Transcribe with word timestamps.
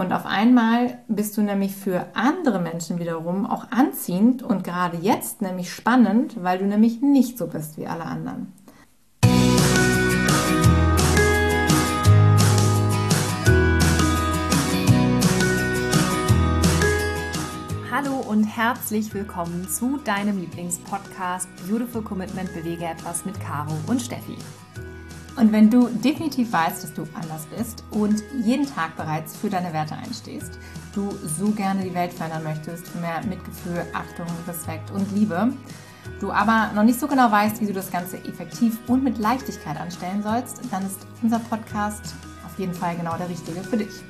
Und 0.00 0.14
auf 0.14 0.24
einmal 0.24 0.96
bist 1.08 1.36
du 1.36 1.42
nämlich 1.42 1.76
für 1.76 2.06
andere 2.14 2.58
Menschen 2.58 2.98
wiederum 2.98 3.44
auch 3.44 3.70
anziehend 3.70 4.42
und 4.42 4.64
gerade 4.64 4.96
jetzt 4.96 5.42
nämlich 5.42 5.70
spannend, 5.70 6.42
weil 6.42 6.56
du 6.56 6.64
nämlich 6.64 7.02
nicht 7.02 7.36
so 7.36 7.46
bist 7.46 7.76
wie 7.76 7.86
alle 7.86 8.06
anderen. 8.06 8.50
Hallo 17.90 18.24
und 18.26 18.44
herzlich 18.44 19.12
willkommen 19.12 19.68
zu 19.68 19.98
deinem 19.98 20.40
Lieblingspodcast 20.40 21.46
Beautiful 21.68 22.00
Commitment 22.00 22.50
Bewege 22.54 22.86
etwas 22.86 23.26
mit 23.26 23.38
Caro 23.38 23.74
und 23.86 24.00
Steffi. 24.00 24.38
Und 25.36 25.52
wenn 25.52 25.70
du 25.70 25.88
definitiv 25.88 26.52
weißt, 26.52 26.82
dass 26.82 26.92
du 26.92 27.06
anders 27.14 27.46
bist 27.56 27.84
und 27.90 28.22
jeden 28.44 28.66
Tag 28.66 28.96
bereits 28.96 29.36
für 29.36 29.48
deine 29.48 29.72
Werte 29.72 29.94
einstehst, 29.94 30.58
du 30.94 31.08
so 31.24 31.50
gerne 31.50 31.82
die 31.82 31.94
Welt 31.94 32.12
verändern 32.12 32.42
möchtest, 32.42 32.94
mehr 33.00 33.20
Mitgefühl, 33.28 33.84
Achtung, 33.92 34.26
Respekt 34.46 34.90
und 34.90 35.10
Liebe, 35.12 35.52
du 36.20 36.32
aber 36.32 36.70
noch 36.74 36.82
nicht 36.82 36.98
so 36.98 37.06
genau 37.06 37.30
weißt, 37.30 37.60
wie 37.60 37.66
du 37.66 37.72
das 37.72 37.90
Ganze 37.90 38.18
effektiv 38.24 38.78
und 38.88 39.04
mit 39.04 39.18
Leichtigkeit 39.18 39.78
anstellen 39.78 40.22
sollst, 40.22 40.60
dann 40.70 40.84
ist 40.84 41.06
unser 41.22 41.38
Podcast 41.38 42.14
auf 42.44 42.58
jeden 42.58 42.74
Fall 42.74 42.96
genau 42.96 43.16
der 43.16 43.28
richtige 43.28 43.62
für 43.62 43.76
dich. 43.76 44.02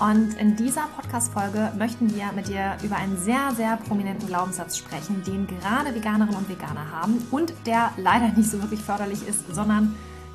Und 0.00 0.32
in 0.38 0.56
dieser 0.56 0.88
Podcast-Folge 0.96 1.72
möchten 1.76 2.14
wir 2.14 2.32
mit 2.32 2.48
dir 2.48 2.78
über 2.82 2.96
einen 2.96 3.18
sehr, 3.18 3.52
sehr 3.54 3.76
prominenten 3.76 4.26
Glaubenssatz 4.28 4.78
sprechen, 4.78 5.22
den 5.24 5.46
gerade 5.46 5.94
Veganerinnen 5.94 6.36
und 6.36 6.48
Veganer 6.48 6.90
haben 6.90 7.18
und 7.30 7.52
der 7.66 7.92
leider 7.98 8.28
nicht 8.28 8.50
so 8.50 8.62
wirklich 8.62 8.80
förderlich 8.80 9.28
ist, 9.28 9.54
sondern 9.54 9.94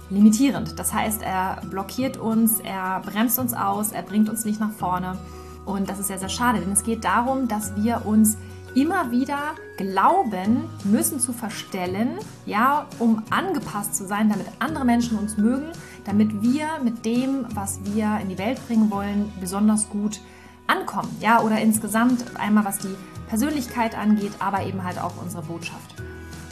limitierend. 0.10 0.78
Das 0.80 0.94
heißt, 0.94 1.22
er 1.22 1.62
blockiert 1.70 2.18
uns, 2.18 2.60
er 2.60 3.02
bremst 3.02 3.40
uns 3.40 3.54
aus, 3.54 3.92
er 3.92 4.04
bringt 4.04 4.30
uns 4.30 4.46
nicht 4.46 4.60
nach 4.60 4.72
vorne. 4.72 5.18
Und 5.66 5.90
das 5.90 6.00
ist 6.00 6.08
sehr, 6.08 6.20
sehr 6.20 6.30
schade, 6.30 6.60
denn 6.60 6.72
es 6.72 6.84
geht 6.84 7.04
darum, 7.04 7.48
dass 7.48 7.76
wir 7.76 8.06
uns 8.06 8.38
immer 8.76 9.12
wieder 9.12 9.40
glauben 9.78 10.66
müssen 10.84 11.20
zu 11.20 11.34
verstellen, 11.34 12.20
ja, 12.46 12.88
um 13.00 13.24
angepasst 13.30 13.96
zu 13.96 14.06
sein, 14.06 14.30
damit 14.30 14.48
andere 14.60 14.86
Menschen 14.86 15.18
uns 15.18 15.38
mögen, 15.38 15.72
damit 16.04 16.42
wir 16.42 16.68
mit 16.84 17.06
dem, 17.06 17.46
was 17.56 17.80
wir 17.84 18.20
in 18.22 18.30
die 18.30 18.38
Welt 18.38 18.60
bringen 18.68 18.92
wollen, 18.92 19.32
besonders 19.40 19.90
gut 19.90 20.20
ankommen, 20.68 21.16
ja, 21.22 21.42
oder 21.42 21.60
insgesamt 21.60 22.38
einmal 22.38 22.66
was 22.66 22.80
die 22.80 22.96
Persönlichkeit 23.28 23.98
angeht, 23.98 24.34
aber 24.40 24.64
eben 24.66 24.84
halt 24.84 25.00
auch 25.00 25.14
unsere 25.22 25.44
Botschaft. 25.44 25.96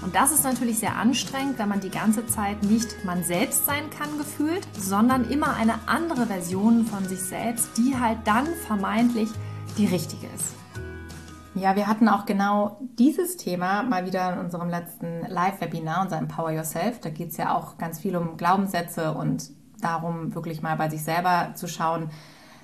Und 0.04 0.16
das 0.16 0.34
ist 0.34 0.44
natürlich 0.44 0.80
sehr 0.80 0.98
anstrengend, 0.98 1.58
wenn 1.60 1.70
man 1.70 1.80
die 1.80 1.90
ganze 1.90 2.26
Zeit 2.28 2.62
nicht 2.64 3.06
man 3.06 3.24
selbst 3.24 3.66
sein 3.66 3.90
kann 3.90 4.18
gefühlt, 4.18 4.68
sondern 4.78 5.30
immer 5.30 5.56
eine 5.56 5.76
andere 5.88 6.26
Version 6.26 6.86
von 6.86 7.08
sich 7.08 7.22
selbst, 7.22 7.78
die 7.78 7.98
halt 7.98 8.18
dann 8.26 8.48
vermeintlich 8.68 9.30
die 9.78 9.86
richtige 9.86 10.28
ist. 10.36 10.56
Ja, 11.56 11.76
wir 11.76 11.88
hatten 11.88 12.10
auch 12.10 12.26
genau 12.26 12.80
dieses 12.98 13.38
Thema 13.38 13.84
mal 13.84 14.06
wieder 14.06 14.34
in 14.34 14.40
unserem 14.40 14.70
letzten 14.70 15.22
Live-Webinar, 15.28 16.02
unser 16.02 16.18
Empower 16.18 16.52
Yourself. 16.52 17.00
Da 17.00 17.10
geht 17.10 17.30
es 17.30 17.38
ja 17.38 17.56
auch 17.56 17.78
ganz 17.78 18.00
viel 18.00 18.16
um 18.16 18.38
Glaubenssätze 18.38 19.14
und 19.14 19.52
darum, 19.80 20.36
wirklich 20.36 20.62
mal 20.62 20.76
bei 20.76 20.90
sich 20.90 21.04
selber 21.04 21.52
zu 21.56 21.68
schauen, 21.68 22.10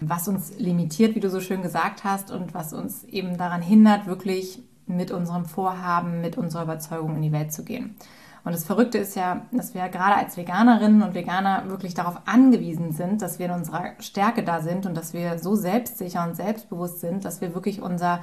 was 0.02 0.28
uns 0.28 0.58
limitiert, 0.58 1.16
wie 1.16 1.20
du 1.20 1.30
so 1.30 1.40
schön 1.40 1.62
gesagt 1.62 2.04
hast, 2.04 2.32
und 2.32 2.54
was 2.54 2.73
uns 2.73 3.04
eben 3.04 3.38
daran 3.38 3.62
hindert, 3.62 4.08
wirklich 4.08 4.64
mit 4.90 5.12
unserem 5.12 5.45
Vorhaben, 5.45 6.22
mit 6.22 6.38
unserer 6.38 6.64
Überzeugung 6.64 7.16
in 7.16 7.22
die 7.22 7.32
Welt 7.32 7.54
zu 7.54 7.64
gehen. 7.64 7.95
Und 8.44 8.54
das 8.54 8.64
Verrückte 8.64 8.98
ist 8.98 9.16
ja, 9.16 9.45
dass 9.52 9.73
wir 9.73 9.88
gerade 9.90 10.16
als 10.16 10.38
Veganerinnen 10.38 11.04
und 11.04 11.14
Veganer 11.14 11.70
wirklich 11.70 11.94
darauf 11.94 12.22
angewiesen 12.26 12.92
sind, 12.92 13.22
dass 13.22 13.38
wir 13.38 13.48
in 13.48 13.52
unserer 13.52 13.92
Stärke 14.00 14.44
da 14.44 14.62
sind 14.62 14.86
und 14.86 14.95
dass 14.95 15.14
wir 15.14 15.40
so 15.40 15.56
selbstsicher 15.56 16.26
und 16.26 16.36
selbstbewusst 16.36 17.00
sind, 17.02 17.26
dass 17.26 17.42
wir 17.42 17.54
wirklich 17.54 17.82
unser, 17.82 18.22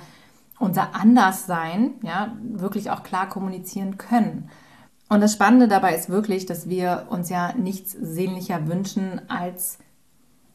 unser 0.58 0.94
Anderssein 0.94 1.94
ja, 2.02 2.34
wirklich 2.42 2.90
auch 2.90 3.02
klar 3.02 3.28
kommunizieren 3.28 3.98
können. 3.98 4.48
Und 5.08 5.20
das 5.20 5.34
Spannende 5.34 5.68
dabei 5.68 5.94
ist 5.94 6.08
wirklich, 6.08 6.46
dass 6.46 6.68
wir 6.68 7.06
uns 7.10 7.28
ja 7.28 7.52
nichts 7.52 7.92
sehnlicher 7.92 8.66
wünschen, 8.66 9.20
als 9.28 9.78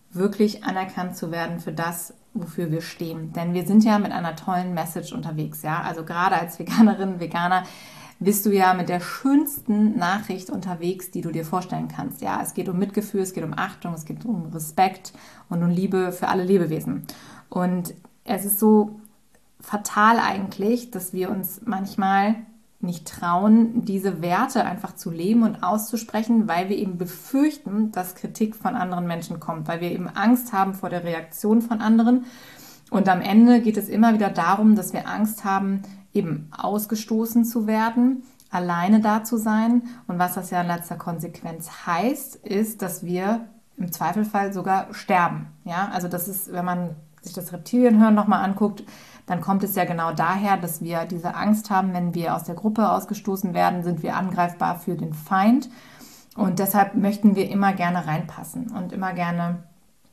wirklich 0.09 0.65
anerkannt 0.65 1.15
zu 1.15 1.31
werden 1.31 1.59
für 1.59 1.71
das, 1.71 2.13
wofür 2.33 2.71
wir 2.71 2.81
stehen. 2.81 3.33
Denn 3.33 3.53
wir 3.53 3.65
sind 3.65 3.83
ja 3.83 3.99
mit 3.99 4.11
einer 4.11 4.35
tollen 4.35 4.73
Message 4.73 5.13
unterwegs, 5.13 5.61
ja. 5.63 5.81
Also 5.81 6.03
gerade 6.03 6.35
als 6.35 6.59
Veganerin, 6.59 7.19
Veganer 7.19 7.63
bist 8.19 8.45
du 8.45 8.51
ja 8.51 8.73
mit 8.75 8.87
der 8.87 8.99
schönsten 8.99 9.97
Nachricht 9.97 10.51
unterwegs, 10.51 11.09
die 11.09 11.21
du 11.21 11.31
dir 11.31 11.43
vorstellen 11.43 11.87
kannst. 11.87 12.21
Ja, 12.21 12.39
es 12.41 12.53
geht 12.53 12.69
um 12.69 12.77
Mitgefühl, 12.77 13.21
es 13.21 13.33
geht 13.33 13.43
um 13.43 13.53
Achtung, 13.57 13.93
es 13.95 14.05
geht 14.05 14.25
um 14.25 14.45
Respekt 14.53 15.11
und 15.49 15.63
um 15.63 15.69
Liebe 15.69 16.11
für 16.11 16.27
alle 16.27 16.43
Lebewesen. 16.43 17.07
Und 17.49 17.95
es 18.23 18.45
ist 18.45 18.59
so 18.59 18.99
fatal 19.59 20.19
eigentlich, 20.19 20.91
dass 20.91 21.13
wir 21.13 21.31
uns 21.31 21.61
manchmal 21.65 22.35
nicht 22.83 23.07
trauen, 23.07 23.85
diese 23.85 24.21
Werte 24.21 24.65
einfach 24.65 24.95
zu 24.95 25.11
leben 25.11 25.43
und 25.43 25.63
auszusprechen, 25.63 26.47
weil 26.47 26.69
wir 26.69 26.77
eben 26.77 26.97
befürchten, 26.97 27.91
dass 27.91 28.15
Kritik 28.15 28.55
von 28.55 28.75
anderen 28.75 29.07
Menschen 29.07 29.39
kommt, 29.39 29.67
weil 29.67 29.81
wir 29.81 29.91
eben 29.91 30.07
Angst 30.09 30.53
haben 30.53 30.73
vor 30.73 30.89
der 30.89 31.03
Reaktion 31.03 31.61
von 31.61 31.81
anderen. 31.81 32.25
Und 32.89 33.07
am 33.07 33.21
Ende 33.21 33.61
geht 33.61 33.77
es 33.77 33.87
immer 33.87 34.13
wieder 34.13 34.29
darum, 34.29 34.75
dass 34.75 34.93
wir 34.93 35.07
Angst 35.07 35.45
haben, 35.45 35.83
eben 36.13 36.49
ausgestoßen 36.57 37.45
zu 37.45 37.67
werden, 37.67 38.23
alleine 38.49 38.99
da 38.99 39.23
zu 39.23 39.37
sein. 39.37 39.83
Und 40.07 40.19
was 40.19 40.33
das 40.33 40.49
ja 40.49 40.61
in 40.61 40.67
letzter 40.67 40.97
Konsequenz 40.97 41.85
heißt, 41.85 42.35
ist, 42.35 42.81
dass 42.81 43.03
wir 43.05 43.47
im 43.77 43.91
Zweifelfall 43.91 44.53
sogar 44.53 44.93
sterben. 44.93 45.47
Ja, 45.63 45.89
also 45.93 46.07
das 46.07 46.27
ist, 46.27 46.51
wenn 46.51 46.65
man 46.65 46.95
sich 47.21 47.33
das 47.33 47.53
Reptilienhören 47.53 48.15
nochmal 48.15 48.43
anguckt, 48.43 48.83
dann 49.31 49.39
kommt 49.39 49.63
es 49.63 49.75
ja 49.75 49.85
genau 49.85 50.11
daher, 50.11 50.57
dass 50.57 50.81
wir 50.81 51.05
diese 51.05 51.35
Angst 51.35 51.69
haben, 51.69 51.93
wenn 51.93 52.13
wir 52.13 52.35
aus 52.35 52.43
der 52.43 52.55
Gruppe 52.55 52.91
ausgestoßen 52.91 53.53
werden, 53.53 53.81
sind 53.81 54.03
wir 54.03 54.17
angreifbar 54.17 54.77
für 54.77 54.95
den 54.95 55.13
Feind. 55.13 55.69
Und 56.35 56.59
deshalb 56.59 56.95
möchten 56.95 57.37
wir 57.37 57.49
immer 57.49 57.71
gerne 57.71 58.05
reinpassen 58.05 58.71
und 58.71 58.91
immer 58.91 59.13
gerne 59.13 59.63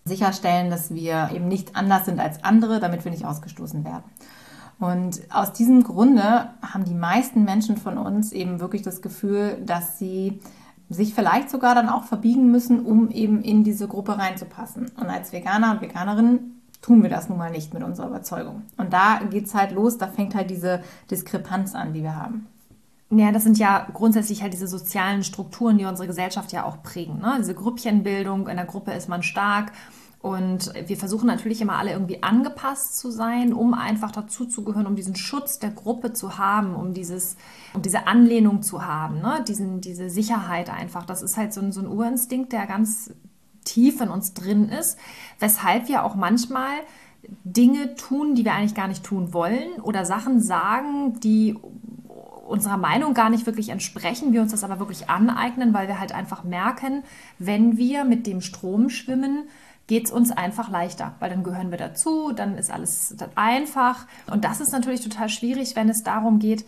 sicherstellen, 0.05 0.71
dass 0.71 0.95
wir 0.95 1.31
eben 1.35 1.49
nicht 1.49 1.75
anders 1.75 2.05
sind 2.05 2.21
als 2.21 2.45
andere, 2.45 2.79
damit 2.79 3.05
wir 3.05 3.11
nicht 3.11 3.25
ausgestoßen 3.25 3.85
werden. 3.85 4.05
Und 4.79 5.21
aus 5.31 5.53
diesem 5.53 5.83
Grunde 5.83 6.51
haben 6.63 6.85
die 6.85 6.95
meisten 6.95 7.43
Menschen 7.43 7.77
von 7.77 7.99
uns 7.99 8.31
eben 8.31 8.61
wirklich 8.61 8.83
das 8.83 9.03
Gefühl, 9.03 9.61
dass 9.67 9.99
sie 9.99 10.39
sich 10.91 11.13
vielleicht 11.13 11.51
sogar 11.51 11.75
dann 11.75 11.89
auch 11.89 12.05
verbiegen 12.05 12.53
müssen, 12.53 12.87
um 12.87 13.11
eben 13.11 13.43
in 13.43 13.65
diese 13.65 13.89
Gruppe 13.89 14.17
reinzupassen. 14.17 14.93
Und 14.97 15.09
als 15.09 15.33
Veganer 15.33 15.73
und 15.73 15.81
Veganerin 15.81 16.58
tun 16.81 17.03
wir 17.03 17.11
das 17.11 17.29
nun 17.29 17.39
mal 17.39 17.51
nicht 17.51 17.75
mit 17.75 17.83
unserer 17.83 18.09
Überzeugung. 18.09 18.63
Und 18.77 18.93
da 18.93 19.21
geht 19.31 19.47
es 19.47 19.55
halt 19.55 19.73
los, 19.73 19.99
da 19.99 20.07
fängt 20.07 20.35
halt 20.35 20.51
diese 20.51 20.83
Diskrepanz 21.11 21.75
an, 21.75 21.93
die 21.93 22.03
wir 22.03 22.17
haben. 22.17 22.47
Ja, 23.11 23.33
das 23.33 23.45
sind 23.45 23.59
ja 23.59 23.87
grundsätzlich 23.93 24.43
halt 24.43 24.53
diese 24.53 24.69
sozialen 24.69 25.25
Strukturen, 25.25 25.79
die 25.79 25.87
unsere 25.87 26.07
Gesellschaft 26.07 26.53
ja 26.53 26.65
auch 26.65 26.83
prägen. 26.83 27.21
Ne? 27.21 27.37
Diese 27.39 27.55
Grüppchenbildung, 27.55 28.49
in 28.49 28.57
der 28.57 28.67
Gruppe 28.67 28.93
ist 28.93 29.09
man 29.09 29.23
stark. 29.23 29.73
Und 30.21 30.73
wir 30.87 30.97
versuchen 30.97 31.27
natürlich 31.27 31.61
immer 31.61 31.79
alle 31.79 31.93
irgendwie 31.93 32.23
angepasst 32.23 32.99
zu 32.99 33.11
sein, 33.11 33.53
um 33.53 33.73
einfach 33.73 34.11
dazuzugehören, 34.11 34.87
um 34.87 34.97
diesen 34.97 35.15
Schutz 35.15 35.61
der 35.61 35.71
Gruppe 35.71 36.13
zu 36.13 36.39
haben, 36.39 36.75
um 36.75 36.93
dieses, 36.93 37.37
um 37.73 37.83
diese 37.83 38.09
Anlehnung 38.09 38.63
zu 38.63 38.85
haben, 38.85 39.21
ne? 39.21 39.45
Diesen, 39.47 39.81
diese 39.81 40.11
Sicherheit 40.11 40.71
einfach. 40.71 41.07
Das 41.07 41.23
ist 41.23 41.37
halt 41.37 41.55
so 41.55 41.61
ein, 41.61 41.71
so 41.71 41.81
ein 41.81 41.87
Urinstinkt, 41.87 42.53
der 42.53 42.67
ganz 42.67 43.13
tief 43.69 44.01
in 44.01 44.09
uns 44.09 44.35
drin 44.35 44.69
ist, 44.69 44.99
weshalb 45.39 45.89
wir 45.89 46.05
auch 46.05 46.15
manchmal 46.15 46.79
Dinge 47.45 47.95
tun, 47.95 48.35
die 48.35 48.45
wir 48.45 48.55
eigentlich 48.55 48.75
gar 48.75 48.89
nicht 48.89 49.05
tun 49.05 49.33
wollen 49.33 49.81
oder 49.83 50.05
Sachen 50.05 50.41
sagen, 50.41 51.21
die 51.21 51.57
unserer 52.47 52.79
Meinung 52.79 53.13
gar 53.13 53.29
nicht 53.29 53.45
wirklich 53.45 53.69
entsprechen, 53.69 54.33
wir 54.33 54.41
uns 54.41 54.53
das 54.53 54.65
aber 54.65 54.79
wirklich 54.79 55.11
aneignen, 55.11 55.75
weil 55.75 55.87
wir 55.87 56.01
halt 56.01 56.13
einfach 56.13 56.45
merken, 56.45 57.05
wenn 57.39 57.77
wir 57.77 58.05
mit 58.05 58.27
dem 58.27 58.41
Strom 58.41 58.89
schwimmen, 58.89 59.49
geht 59.87 60.07
es 60.07 60.11
uns 60.11 60.31
einfach 60.31 60.71
leichter, 60.71 61.15
weil 61.19 61.31
dann 61.31 61.45
gehören 61.45 61.71
wir 61.71 61.79
dazu, 61.79 62.33
dann 62.33 62.57
ist 62.57 62.71
alles 62.71 63.17
einfach. 63.35 64.07
Und 64.31 64.45
das 64.45 64.61
ist 64.61 64.73
natürlich 64.73 65.01
total 65.03 65.29
schwierig, 65.29 65.77
wenn 65.77 65.89
es 65.89 66.03
darum 66.03 66.39
geht, 66.39 66.65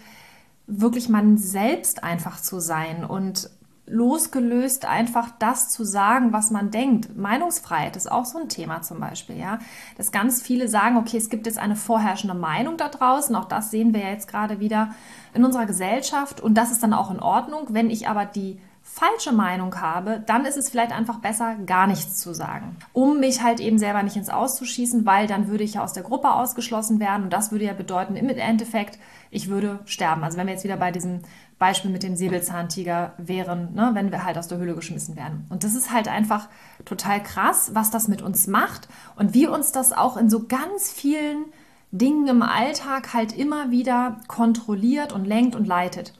wirklich 0.66 1.08
man 1.08 1.36
selbst 1.36 2.04
einfach 2.04 2.40
zu 2.40 2.60
sein 2.60 3.04
und 3.04 3.50
losgelöst 3.90 4.86
einfach 4.86 5.30
das 5.38 5.68
zu 5.68 5.84
sagen, 5.84 6.32
was 6.32 6.50
man 6.50 6.70
denkt. 6.70 7.16
Meinungsfreiheit 7.16 7.96
ist 7.96 8.10
auch 8.10 8.24
so 8.24 8.38
ein 8.38 8.48
Thema 8.48 8.82
zum 8.82 9.00
Beispiel, 9.00 9.36
ja. 9.36 9.58
Dass 9.96 10.12
ganz 10.12 10.40
viele 10.40 10.68
sagen, 10.68 10.96
okay, 10.96 11.16
es 11.16 11.28
gibt 11.28 11.46
jetzt 11.46 11.58
eine 11.58 11.76
vorherrschende 11.76 12.34
Meinung 12.34 12.76
da 12.76 12.88
draußen. 12.88 13.34
Auch 13.34 13.46
das 13.46 13.70
sehen 13.70 13.92
wir 13.92 14.00
ja 14.00 14.10
jetzt 14.10 14.28
gerade 14.28 14.60
wieder 14.60 14.94
in 15.34 15.44
unserer 15.44 15.66
Gesellschaft. 15.66 16.40
Und 16.40 16.54
das 16.54 16.70
ist 16.70 16.82
dann 16.82 16.94
auch 16.94 17.10
in 17.10 17.20
Ordnung. 17.20 17.66
Wenn 17.70 17.90
ich 17.90 18.08
aber 18.08 18.24
die 18.24 18.60
falsche 18.92 19.32
Meinung 19.32 19.80
habe, 19.80 20.22
dann 20.26 20.44
ist 20.44 20.56
es 20.56 20.68
vielleicht 20.68 20.92
einfach 20.92 21.20
besser, 21.20 21.54
gar 21.64 21.86
nichts 21.86 22.20
zu 22.20 22.34
sagen, 22.34 22.76
um 22.92 23.20
mich 23.20 23.42
halt 23.42 23.60
eben 23.60 23.78
selber 23.78 24.02
nicht 24.02 24.16
ins 24.16 24.30
Auszuschießen, 24.30 25.06
weil 25.06 25.26
dann 25.26 25.48
würde 25.48 25.64
ich 25.64 25.74
ja 25.74 25.84
aus 25.84 25.92
der 25.92 26.02
Gruppe 26.02 26.32
ausgeschlossen 26.32 27.00
werden 27.00 27.24
und 27.24 27.32
das 27.32 27.52
würde 27.52 27.64
ja 27.64 27.72
bedeuten, 27.72 28.16
im 28.16 28.28
Endeffekt, 28.28 28.98
ich 29.30 29.48
würde 29.48 29.78
sterben. 29.84 30.24
Also 30.24 30.36
wenn 30.36 30.46
wir 30.46 30.54
jetzt 30.54 30.64
wieder 30.64 30.76
bei 30.76 30.90
diesem 30.90 31.20
Beispiel 31.58 31.90
mit 31.90 32.02
dem 32.02 32.16
Säbelzahntiger 32.16 33.12
wären, 33.18 33.74
ne, 33.74 33.90
wenn 33.92 34.10
wir 34.10 34.24
halt 34.24 34.36
aus 34.38 34.48
der 34.48 34.58
Höhle 34.58 34.74
geschmissen 34.74 35.14
werden. 35.14 35.46
Und 35.50 35.62
das 35.62 35.74
ist 35.74 35.92
halt 35.92 36.08
einfach 36.08 36.48
total 36.84 37.22
krass, 37.22 37.70
was 37.74 37.90
das 37.90 38.08
mit 38.08 38.22
uns 38.22 38.46
macht 38.46 38.88
und 39.16 39.34
wie 39.34 39.46
uns 39.46 39.70
das 39.70 39.92
auch 39.92 40.16
in 40.16 40.28
so 40.30 40.46
ganz 40.46 40.90
vielen 40.90 41.44
Dingen 41.92 42.26
im 42.28 42.42
Alltag 42.42 43.14
halt 43.14 43.36
immer 43.36 43.70
wieder 43.70 44.18
kontrolliert 44.26 45.12
und 45.12 45.26
lenkt 45.26 45.54
und 45.54 45.66
leitet. 45.66 46.14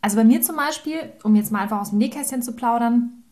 Also 0.00 0.16
bei 0.16 0.24
mir 0.24 0.42
zum 0.42 0.56
Beispiel, 0.56 1.12
um 1.22 1.34
jetzt 1.36 1.50
mal 1.52 1.60
einfach 1.60 1.80
aus 1.80 1.90
dem 1.90 1.98
Nähkästchen 1.98 2.42
zu 2.42 2.52
plaudern, 2.52 3.24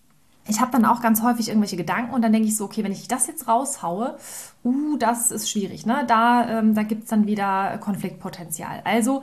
ich 0.47 0.61
habe 0.61 0.71
dann 0.73 0.85
auch 0.85 1.01
ganz 1.01 1.23
häufig 1.23 1.49
irgendwelche 1.49 1.77
Gedanken 1.77 2.13
und 2.13 2.23
dann 2.23 2.33
denke 2.33 2.49
ich 2.49 2.57
so, 2.57 2.65
okay, 2.65 2.85
wenn 2.85 2.93
ich 2.93 3.09
das 3.09 3.27
jetzt 3.27 3.49
raushaue, 3.49 4.19
uh, 4.65 4.97
das 4.99 5.31
ist 5.31 5.51
schwierig, 5.51 5.87
ne? 5.87 6.05
Da, 6.07 6.59
ähm, 6.59 6.75
da 6.75 6.83
gibt 6.83 7.05
es 7.05 7.11
dann 7.11 7.27
wieder 7.27 7.79
Konfliktpotenzial. 7.79 8.83
Also 8.85 9.23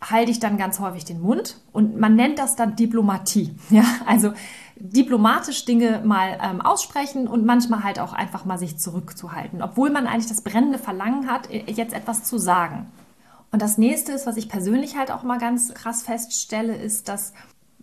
halte 0.00 0.30
ich 0.30 0.40
dann 0.40 0.58
ganz 0.58 0.80
häufig 0.80 1.04
den 1.04 1.20
Mund 1.20 1.60
und 1.72 1.98
man 1.98 2.16
nennt 2.16 2.38
das 2.38 2.56
dann 2.56 2.76
Diplomatie. 2.76 3.54
Ja, 3.70 3.84
also 4.06 4.32
diplomatisch 4.76 5.64
Dinge 5.64 6.02
mal 6.04 6.38
ähm, 6.42 6.60
aussprechen 6.60 7.28
und 7.28 7.44
manchmal 7.44 7.84
halt 7.84 7.98
auch 7.98 8.12
einfach 8.12 8.44
mal 8.44 8.58
sich 8.58 8.78
zurückzuhalten, 8.78 9.62
obwohl 9.62 9.90
man 9.90 10.06
eigentlich 10.06 10.28
das 10.28 10.42
brennende 10.42 10.78
Verlangen 10.78 11.30
hat, 11.30 11.48
jetzt 11.50 11.94
etwas 11.94 12.24
zu 12.24 12.38
sagen. 12.38 12.90
Und 13.52 13.62
das 13.62 13.78
nächste 13.78 14.12
ist, 14.12 14.26
was 14.26 14.36
ich 14.36 14.48
persönlich 14.48 14.96
halt 14.96 15.10
auch 15.10 15.22
mal 15.22 15.38
ganz 15.38 15.72
krass 15.74 16.02
feststelle, 16.02 16.74
ist, 16.74 17.08
dass 17.08 17.32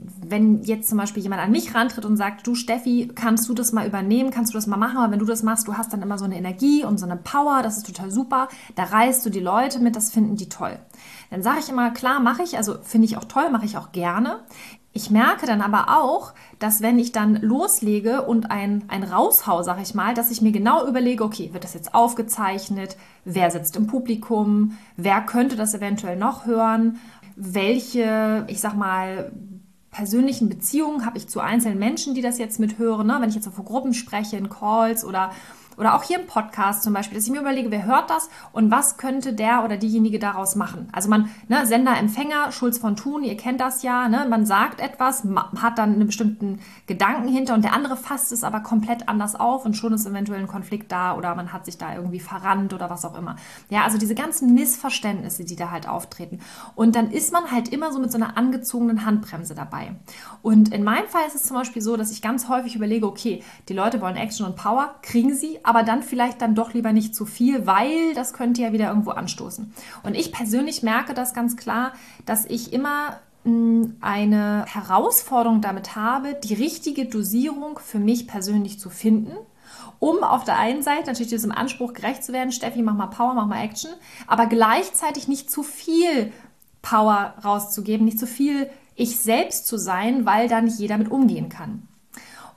wenn 0.01 0.63
jetzt 0.63 0.87
zum 0.89 0.97
Beispiel 0.97 1.21
jemand 1.21 1.41
an 1.41 1.51
mich 1.51 1.75
rantritt 1.75 2.05
und 2.05 2.15
sagt, 2.15 2.47
du 2.47 2.55
Steffi, 2.55 3.11
kannst 3.13 3.49
du 3.49 3.53
das 3.53 3.73
mal 3.73 3.85
übernehmen, 3.85 4.31
kannst 4.31 4.53
du 4.53 4.57
das 4.57 4.65
mal 4.65 4.77
machen, 4.77 4.97
aber 4.97 5.11
wenn 5.11 5.19
du 5.19 5.25
das 5.25 5.43
machst, 5.43 5.67
du 5.67 5.75
hast 5.75 5.91
dann 5.91 6.01
immer 6.01 6.17
so 6.17 6.23
eine 6.23 6.37
Energie 6.37 6.85
und 6.85 6.97
so 6.97 7.05
eine 7.05 7.17
Power, 7.17 7.61
das 7.61 7.77
ist 7.77 7.85
total 7.85 8.09
super, 8.09 8.47
da 8.75 8.85
reißt 8.85 9.25
du 9.25 9.29
die 9.29 9.41
Leute 9.41 9.79
mit, 9.79 9.97
das 9.97 10.09
finden 10.09 10.37
die 10.37 10.47
toll. 10.47 10.79
Dann 11.31 11.43
sage 11.43 11.59
ich 11.59 11.69
immer, 11.69 11.91
klar, 11.91 12.21
mache 12.21 12.43
ich, 12.43 12.55
also 12.57 12.75
finde 12.81 13.05
ich 13.05 13.17
auch 13.17 13.25
toll, 13.25 13.49
mache 13.49 13.65
ich 13.65 13.77
auch 13.77 13.91
gerne. 13.91 14.39
Ich 14.91 15.11
merke 15.11 15.45
dann 15.45 15.61
aber 15.61 16.01
auch, 16.01 16.33
dass 16.57 16.81
wenn 16.81 16.97
ich 16.97 17.11
dann 17.11 17.35
loslege 17.35 18.23
und 18.23 18.49
ein, 18.49 18.83
ein 18.87 19.03
Raushau, 19.03 19.61
sag 19.61 19.79
ich 19.81 19.93
mal, 19.93 20.15
dass 20.15 20.31
ich 20.31 20.41
mir 20.41 20.51
genau 20.51 20.87
überlege, 20.87 21.23
okay, 21.23 21.53
wird 21.53 21.63
das 21.63 21.75
jetzt 21.75 21.93
aufgezeichnet? 21.93 22.97
Wer 23.23 23.51
sitzt 23.51 23.75
im 23.75 23.85
Publikum? 23.85 24.77
Wer 24.97 25.21
könnte 25.21 25.55
das 25.55 25.75
eventuell 25.75 26.17
noch 26.17 26.45
hören? 26.45 26.99
Welche, 27.35 28.45
ich 28.47 28.59
sag 28.61 28.75
mal, 28.75 29.31
persönlichen 29.91 30.49
Beziehungen 30.49 31.05
habe 31.05 31.17
ich 31.17 31.27
zu 31.27 31.39
einzelnen 31.39 31.79
Menschen, 31.79 32.15
die 32.15 32.21
das 32.21 32.39
jetzt 32.39 32.59
mithören? 32.59 33.07
Ne? 33.07 33.17
Wenn 33.19 33.29
ich 33.29 33.35
jetzt 33.35 33.47
vor 33.47 33.65
Gruppen 33.65 33.93
spreche, 33.93 34.37
in 34.37 34.49
Calls 34.49 35.05
oder 35.05 35.31
oder 35.79 35.95
auch 35.95 36.03
hier 36.03 36.19
im 36.19 36.27
Podcast 36.27 36.83
zum 36.83 36.93
Beispiel, 36.93 37.17
dass 37.17 37.25
ich 37.25 37.31
mir 37.31 37.39
überlege, 37.39 37.71
wer 37.71 37.85
hört 37.85 38.09
das 38.09 38.29
und 38.51 38.69
was 38.69 38.97
könnte 38.97 39.33
der 39.33 39.63
oder 39.63 39.77
diejenige 39.77 40.19
daraus 40.19 40.55
machen. 40.55 40.89
Also 40.91 41.09
man, 41.09 41.29
ne, 41.47 41.65
Sender, 41.65 41.97
Empfänger, 41.97 42.51
Schulz 42.51 42.77
von 42.77 42.95
Thun, 42.95 43.23
ihr 43.23 43.37
kennt 43.37 43.61
das 43.61 43.81
ja, 43.81 44.09
ne, 44.09 44.25
man 44.29 44.45
sagt 44.45 44.81
etwas, 44.81 45.23
hat 45.61 45.77
dann 45.77 45.93
einen 45.93 46.05
bestimmten 46.05 46.59
Gedanken 46.85 47.29
hinter 47.29 47.53
und 47.53 47.63
der 47.63 47.73
andere 47.73 47.95
fasst 47.95 48.31
es 48.31 48.43
aber 48.43 48.59
komplett 48.59 49.07
anders 49.07 49.39
auf 49.39 49.65
und 49.65 49.75
schon 49.75 49.93
ist 49.93 50.05
eventuell 50.05 50.41
ein 50.41 50.47
Konflikt 50.47 50.91
da 50.91 51.15
oder 51.15 51.33
man 51.35 51.53
hat 51.53 51.65
sich 51.65 51.77
da 51.77 51.95
irgendwie 51.95 52.19
verrannt 52.19 52.73
oder 52.73 52.89
was 52.89 53.05
auch 53.05 53.17
immer. 53.17 53.37
Ja, 53.69 53.83
also 53.83 53.97
diese 53.97 54.15
ganzen 54.15 54.53
Missverständnisse, 54.53 55.45
die 55.45 55.55
da 55.55 55.71
halt 55.71 55.87
auftreten. 55.87 56.39
Und 56.75 56.95
dann 56.95 57.11
ist 57.11 57.31
man 57.31 57.51
halt 57.51 57.69
immer 57.69 57.93
so 57.93 57.99
mit 57.99 58.11
so 58.11 58.17
einer 58.17 58.37
angezogenen 58.37 59.05
Handbremse 59.05 59.55
dabei. 59.55 59.95
Und 60.41 60.73
in 60.73 60.83
meinem 60.83 61.07
Fall 61.07 61.25
ist 61.25 61.35
es 61.35 61.43
zum 61.43 61.55
Beispiel 61.55 61.81
so, 61.81 61.95
dass 61.95 62.11
ich 62.11 62.21
ganz 62.21 62.49
häufig 62.49 62.75
überlege, 62.75 63.07
okay, 63.07 63.43
die 63.69 63.73
Leute 63.73 64.01
wollen 64.01 64.17
Action 64.17 64.45
und 64.45 64.57
Power, 64.57 64.95
kriegen 65.01 65.33
sie, 65.33 65.59
aber 65.69 65.83
dann 65.83 66.01
vielleicht 66.01 66.41
dann 66.41 66.55
doch 66.55 66.73
lieber 66.73 66.93
nicht 66.93 67.13
zu 67.13 67.27
viel, 67.27 67.67
weil 67.67 68.15
das 68.15 68.33
könnte 68.33 68.63
ja 68.63 68.73
wieder 68.73 68.87
irgendwo 68.87 69.11
anstoßen. 69.11 69.71
Und 70.01 70.15
ich 70.15 70.31
persönlich 70.31 70.81
merke 70.81 71.13
das 71.13 71.35
ganz 71.35 71.57
klar, 71.57 71.93
dass 72.25 72.45
ich 72.45 72.73
immer 72.73 73.19
hm, 73.43 73.95
eine 74.01 74.65
Herausforderung 74.67 75.61
damit 75.61 75.95
habe, 75.95 76.33
die 76.43 76.55
richtige 76.55 77.05
Dosierung 77.05 77.77
für 77.77 77.99
mich 77.99 78.25
persönlich 78.25 78.79
zu 78.79 78.89
finden, 78.89 79.33
um 79.99 80.23
auf 80.23 80.43
der 80.43 80.57
einen 80.57 80.81
Seite 80.81 81.05
natürlich 81.05 81.29
diesem 81.29 81.51
Anspruch 81.51 81.93
gerecht 81.93 82.23
zu 82.23 82.33
werden, 82.33 82.51
Steffi, 82.51 82.81
mach 82.81 82.95
mal 82.95 83.05
Power, 83.05 83.35
mach 83.35 83.45
mal 83.45 83.63
Action, 83.63 83.91
aber 84.25 84.47
gleichzeitig 84.47 85.27
nicht 85.27 85.51
zu 85.51 85.61
viel 85.61 86.31
Power 86.81 87.35
rauszugeben, 87.45 88.05
nicht 88.05 88.17
zu 88.17 88.25
viel 88.25 88.71
ich 88.95 89.19
selbst 89.19 89.67
zu 89.67 89.77
sein, 89.77 90.25
weil 90.25 90.49
da 90.49 90.61
nicht 90.61 90.79
jeder 90.79 90.97
mit 90.97 91.11
umgehen 91.11 91.47
kann. 91.47 91.87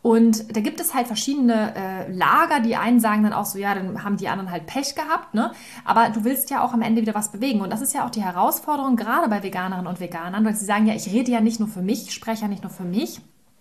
Und 0.03 0.57
da 0.57 0.61
gibt 0.61 0.81
es 0.81 0.95
halt 0.95 1.07
verschiedene 1.07 1.75
äh, 1.77 2.13
Lager. 2.13 2.59
Die 2.61 2.75
einen 2.75 2.99
sagen 2.99 3.23
dann 3.23 3.33
auch 3.33 3.45
so, 3.45 3.57
ja, 3.59 3.75
dann 3.75 4.03
haben 4.03 4.17
die 4.17 4.29
anderen 4.29 4.51
halt 4.51 4.67
Pech 4.67 4.97
gehabt, 4.97 5.33
ne? 5.33 5.53
Aber 5.85 6.11
du 6.11 6.25
willst 6.25 6.51
ja 6.51 6.65
auch 6.65 6.73
am 6.73 6.83
Ende 6.83 7.03
wieder 7.03 7.15
was 7.15 7.31
bewegen. 7.31 7.61
Und 7.61 7.71
das 7.71 7.81
ist 7.81 7.95
ja 7.95 8.05
auch 8.05 8.11
die 8.11 8.23
Herausforderung, 8.23 8.97
gerade 8.97 9.29
bei 9.29 9.45
Veganerinnen 9.45 9.87
und 9.87 10.01
Veganern, 10.01 10.45
weil 10.45 10.55
sie 10.55 10.65
sagen, 10.65 10.87
ja, 10.87 10.95
ich 10.95 11.07
rede 11.13 11.31
ja 11.31 11.41
nicht 11.41 11.61
nur 11.61 11.69
für 11.69 11.83
mich, 11.83 12.09
ich 12.09 12.15
spreche 12.15 12.43
ja 12.43 12.49
nicht 12.49 12.65
nur 12.65 12.73
für 12.73 12.83
mich, 12.83 13.21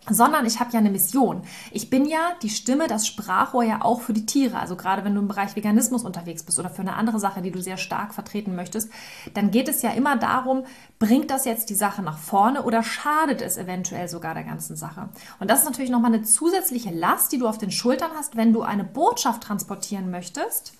sondern 0.09 0.45
ich 0.45 0.59
habe 0.59 0.71
ja 0.71 0.79
eine 0.79 0.89
Mission. 0.89 1.43
Ich 1.71 1.89
bin 1.89 2.05
ja 2.05 2.31
die 2.41 2.49
Stimme, 2.49 2.87
das 2.87 3.05
Sprachrohr 3.05 3.63
ja 3.63 3.83
auch 3.83 4.01
für 4.01 4.13
die 4.13 4.25
Tiere. 4.25 4.57
Also 4.57 4.75
gerade 4.75 5.03
wenn 5.03 5.13
du 5.13 5.21
im 5.21 5.27
Bereich 5.27 5.55
Veganismus 5.55 6.03
unterwegs 6.03 6.43
bist 6.43 6.59
oder 6.59 6.69
für 6.69 6.81
eine 6.81 6.95
andere 6.95 7.19
Sache, 7.19 7.41
die 7.41 7.51
du 7.51 7.61
sehr 7.61 7.77
stark 7.77 8.13
vertreten 8.13 8.55
möchtest, 8.55 8.89
dann 9.33 9.51
geht 9.51 9.69
es 9.69 9.83
ja 9.83 9.91
immer 9.91 10.17
darum, 10.17 10.63
bringt 10.97 11.29
das 11.29 11.45
jetzt 11.45 11.69
die 11.69 11.75
Sache 11.75 12.01
nach 12.01 12.17
vorne 12.17 12.63
oder 12.63 12.81
schadet 12.81 13.41
es 13.41 13.57
eventuell 13.57 14.07
sogar 14.07 14.33
der 14.33 14.43
ganzen 14.43 14.75
Sache? 14.75 15.09
Und 15.39 15.51
das 15.51 15.59
ist 15.59 15.65
natürlich 15.65 15.91
nochmal 15.91 16.13
eine 16.13 16.23
zusätzliche 16.23 16.89
Last, 16.89 17.31
die 17.31 17.37
du 17.37 17.47
auf 17.47 17.59
den 17.59 17.71
Schultern 17.71 18.11
hast, 18.15 18.35
wenn 18.35 18.53
du 18.53 18.63
eine 18.63 18.83
Botschaft 18.83 19.43
transportieren 19.43 20.09
möchtest 20.09 20.73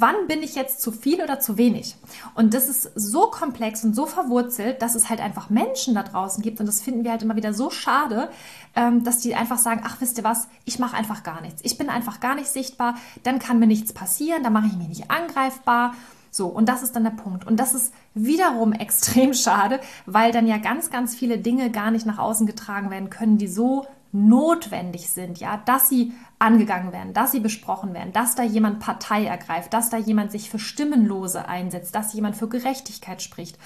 wann 0.00 0.26
bin 0.26 0.42
ich 0.42 0.56
jetzt 0.56 0.80
zu 0.80 0.90
viel 0.90 1.22
oder 1.22 1.38
zu 1.38 1.56
wenig? 1.56 1.96
Und 2.34 2.52
das 2.52 2.68
ist 2.68 2.90
so 2.96 3.28
komplex 3.30 3.84
und 3.84 3.94
so 3.94 4.06
verwurzelt, 4.06 4.82
dass 4.82 4.96
es 4.96 5.08
halt 5.08 5.20
einfach 5.20 5.50
Menschen 5.50 5.94
da 5.94 6.02
draußen 6.02 6.42
gibt 6.42 6.58
und 6.58 6.66
das 6.66 6.82
finden 6.82 7.04
wir 7.04 7.12
halt 7.12 7.22
immer 7.22 7.36
wieder 7.36 7.54
so 7.54 7.70
schade, 7.70 8.28
ähm, 8.74 9.04
dass 9.04 9.18
die 9.20 9.36
einfach 9.36 9.58
sagen, 9.58 9.82
ach 9.84 10.00
wisst 10.00 10.18
ihr 10.18 10.24
was, 10.24 10.48
ich 10.64 10.80
mache 10.80 10.96
einfach 10.96 11.22
gar 11.22 11.40
nichts. 11.40 11.60
Ich 11.64 11.78
bin 11.78 11.88
einfach 11.88 12.18
gar 12.18 12.34
nicht 12.34 12.48
sichtbar, 12.48 12.96
dann 13.22 13.38
kann 13.38 13.60
mir 13.60 13.68
nichts 13.68 13.92
passieren, 13.92 14.42
dann 14.42 14.52
mache 14.52 14.66
ich 14.66 14.76
mich 14.76 14.88
nicht 14.88 15.10
angreifbar. 15.10 15.94
So, 16.32 16.48
und 16.48 16.68
das 16.68 16.82
ist 16.82 16.96
dann 16.96 17.04
der 17.04 17.12
Punkt. 17.12 17.46
Und 17.46 17.60
das 17.60 17.74
ist 17.74 17.94
wiederum 18.14 18.72
extrem 18.72 19.32
schade, 19.32 19.78
weil 20.06 20.32
dann 20.32 20.48
ja 20.48 20.58
ganz, 20.58 20.90
ganz 20.90 21.14
viele 21.14 21.38
Dinge 21.38 21.70
gar 21.70 21.92
nicht 21.92 22.04
nach 22.04 22.18
außen 22.18 22.48
getragen 22.48 22.90
werden 22.90 23.10
können, 23.10 23.38
die 23.38 23.46
so 23.46 23.86
notwendig 24.14 25.10
sind, 25.10 25.40
ja, 25.40 25.56
dass 25.66 25.88
sie 25.88 26.12
angegangen 26.38 26.92
werden, 26.92 27.12
dass 27.14 27.32
sie 27.32 27.40
besprochen 27.40 27.94
werden, 27.94 28.12
dass 28.12 28.36
da 28.36 28.44
jemand 28.44 28.78
Partei 28.78 29.24
ergreift, 29.24 29.74
dass 29.74 29.90
da 29.90 29.96
jemand 29.96 30.30
sich 30.30 30.48
für 30.48 30.60
Stimmenlose 30.60 31.48
einsetzt, 31.48 31.96
dass 31.96 32.12
jemand 32.12 32.36
für 32.36 32.48
Gerechtigkeit 32.48 33.22
spricht. 33.22 33.58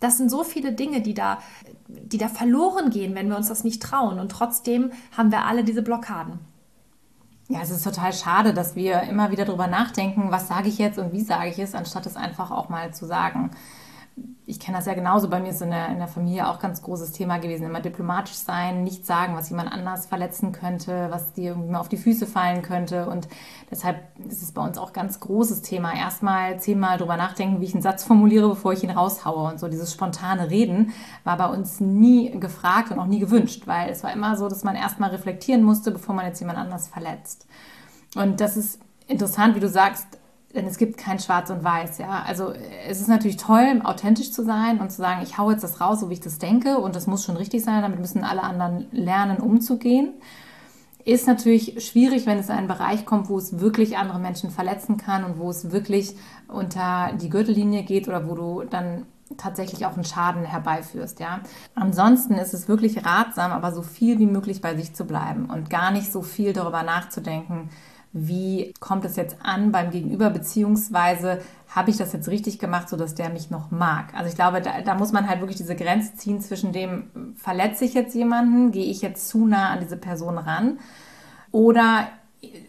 Das 0.00 0.18
sind 0.18 0.28
so 0.28 0.42
viele 0.42 0.72
Dinge, 0.72 1.02
die 1.02 1.14
da, 1.14 1.38
die 1.86 2.18
da 2.18 2.26
verloren 2.26 2.90
gehen, 2.90 3.14
wenn 3.14 3.28
wir 3.28 3.36
uns 3.36 3.46
das 3.46 3.62
nicht 3.62 3.80
trauen. 3.80 4.18
Und 4.18 4.32
trotzdem 4.32 4.90
haben 5.16 5.30
wir 5.30 5.44
alle 5.44 5.62
diese 5.62 5.82
Blockaden. 5.82 6.40
Ja, 7.48 7.60
es 7.62 7.70
ist 7.70 7.84
total 7.84 8.12
schade, 8.12 8.54
dass 8.54 8.74
wir 8.74 9.02
immer 9.02 9.30
wieder 9.30 9.44
darüber 9.44 9.68
nachdenken, 9.68 10.32
was 10.32 10.48
sage 10.48 10.68
ich 10.68 10.78
jetzt 10.78 10.98
und 10.98 11.12
wie 11.12 11.20
sage 11.20 11.50
ich 11.50 11.60
es, 11.60 11.76
anstatt 11.76 12.06
es 12.06 12.16
einfach 12.16 12.50
auch 12.50 12.68
mal 12.68 12.92
zu 12.92 13.06
sagen 13.06 13.52
ich 14.44 14.60
kenne 14.60 14.76
das 14.76 14.86
ja 14.86 14.94
genauso, 14.94 15.30
bei 15.30 15.40
mir 15.40 15.50
ist 15.50 15.62
in 15.62 15.70
der, 15.70 15.88
in 15.88 15.98
der 15.98 16.08
Familie 16.08 16.48
auch 16.48 16.58
ganz 16.58 16.82
großes 16.82 17.12
Thema 17.12 17.38
gewesen, 17.38 17.64
immer 17.64 17.80
diplomatisch 17.80 18.34
sein, 18.34 18.84
nicht 18.84 19.06
sagen, 19.06 19.34
was 19.34 19.48
jemand 19.48 19.72
anders 19.72 20.06
verletzen 20.06 20.52
könnte, 20.52 21.08
was 21.10 21.32
dir 21.32 21.50
irgendwie 21.50 21.70
mal 21.70 21.78
auf 21.78 21.88
die 21.88 21.96
Füße 21.96 22.26
fallen 22.26 22.60
könnte 22.60 23.08
und 23.08 23.28
deshalb 23.70 24.02
ist 24.28 24.42
es 24.42 24.52
bei 24.52 24.62
uns 24.62 24.76
auch 24.78 24.92
ganz 24.92 25.20
großes 25.20 25.62
Thema. 25.62 25.94
Erstmal 25.94 26.60
zehnmal 26.60 26.98
drüber 26.98 27.16
nachdenken, 27.16 27.60
wie 27.60 27.64
ich 27.64 27.72
einen 27.72 27.82
Satz 27.82 28.04
formuliere, 28.04 28.48
bevor 28.48 28.72
ich 28.72 28.84
ihn 28.84 28.90
raushaue 28.90 29.50
und 29.50 29.58
so 29.58 29.68
dieses 29.68 29.92
spontane 29.92 30.50
Reden 30.50 30.92
war 31.24 31.38
bei 31.38 31.46
uns 31.46 31.80
nie 31.80 32.30
gefragt 32.38 32.90
und 32.90 32.98
auch 32.98 33.06
nie 33.06 33.20
gewünscht, 33.20 33.62
weil 33.66 33.90
es 33.90 34.04
war 34.04 34.12
immer 34.12 34.36
so, 34.36 34.48
dass 34.48 34.64
man 34.64 34.76
erstmal 34.76 35.10
reflektieren 35.10 35.62
musste, 35.62 35.90
bevor 35.92 36.14
man 36.14 36.26
jetzt 36.26 36.40
jemand 36.40 36.58
anders 36.58 36.88
verletzt. 36.88 37.46
Und 38.16 38.40
das 38.40 38.56
ist 38.56 38.80
interessant, 39.06 39.54
wie 39.56 39.60
du 39.60 39.68
sagst, 39.68 40.18
denn 40.54 40.66
es 40.66 40.76
gibt 40.76 40.98
kein 40.98 41.18
Schwarz 41.18 41.50
und 41.50 41.64
Weiß, 41.64 41.98
ja. 41.98 42.22
Also 42.26 42.52
es 42.88 43.00
ist 43.00 43.08
natürlich 43.08 43.36
toll, 43.36 43.80
authentisch 43.84 44.32
zu 44.32 44.44
sein 44.44 44.80
und 44.80 44.90
zu 44.90 44.98
sagen, 44.98 45.22
ich 45.22 45.38
hau 45.38 45.50
jetzt 45.50 45.64
das 45.64 45.80
raus, 45.80 46.00
so 46.00 46.10
wie 46.10 46.14
ich 46.14 46.20
das 46.20 46.38
denke 46.38 46.78
und 46.78 46.94
das 46.94 47.06
muss 47.06 47.24
schon 47.24 47.36
richtig 47.36 47.64
sein, 47.64 47.82
damit 47.82 48.00
müssen 48.00 48.24
alle 48.24 48.42
anderen 48.42 48.86
lernen, 48.92 49.38
umzugehen. 49.38 50.14
Ist 51.04 51.26
natürlich 51.26 51.84
schwierig, 51.84 52.26
wenn 52.26 52.38
es 52.38 52.48
in 52.48 52.54
einen 52.54 52.68
Bereich 52.68 53.06
kommt, 53.06 53.28
wo 53.28 53.36
es 53.36 53.58
wirklich 53.58 53.96
andere 53.96 54.20
Menschen 54.20 54.50
verletzen 54.50 54.98
kann 54.98 55.24
und 55.24 55.38
wo 55.38 55.50
es 55.50 55.72
wirklich 55.72 56.14
unter 56.46 57.12
die 57.20 57.28
Gürtellinie 57.28 57.82
geht 57.82 58.06
oder 58.06 58.28
wo 58.28 58.34
du 58.34 58.64
dann 58.64 59.06
tatsächlich 59.36 59.86
auch 59.86 59.94
einen 59.94 60.04
Schaden 60.04 60.44
herbeiführst, 60.44 61.18
ja. 61.18 61.40
Ansonsten 61.74 62.34
ist 62.34 62.52
es 62.52 62.68
wirklich 62.68 63.04
ratsam, 63.04 63.50
aber 63.50 63.72
so 63.72 63.82
viel 63.82 64.18
wie 64.18 64.26
möglich 64.26 64.60
bei 64.60 64.76
sich 64.76 64.94
zu 64.94 65.06
bleiben 65.06 65.46
und 65.46 65.70
gar 65.70 65.90
nicht 65.90 66.12
so 66.12 66.22
viel 66.22 66.52
darüber 66.52 66.82
nachzudenken, 66.82 67.70
wie 68.12 68.74
kommt 68.80 69.04
es 69.04 69.16
jetzt 69.16 69.36
an 69.42 69.72
beim 69.72 69.90
Gegenüber, 69.90 70.30
beziehungsweise 70.30 71.40
habe 71.68 71.90
ich 71.90 71.96
das 71.96 72.12
jetzt 72.12 72.28
richtig 72.28 72.58
gemacht, 72.58 72.88
sodass 72.88 73.14
der 73.14 73.30
mich 73.30 73.50
noch 73.50 73.70
mag. 73.70 74.12
Also 74.14 74.28
ich 74.28 74.34
glaube, 74.34 74.60
da, 74.60 74.82
da 74.82 74.94
muss 74.94 75.12
man 75.12 75.28
halt 75.28 75.40
wirklich 75.40 75.56
diese 75.56 75.74
Grenze 75.74 76.14
ziehen 76.16 76.40
zwischen 76.40 76.72
dem, 76.72 77.34
verletze 77.36 77.84
ich 77.84 77.94
jetzt 77.94 78.14
jemanden, 78.14 78.70
gehe 78.72 78.84
ich 78.84 79.00
jetzt 79.00 79.28
zu 79.28 79.46
nah 79.46 79.70
an 79.70 79.80
diese 79.80 79.96
Person 79.96 80.36
ran 80.36 80.78
oder 81.50 82.08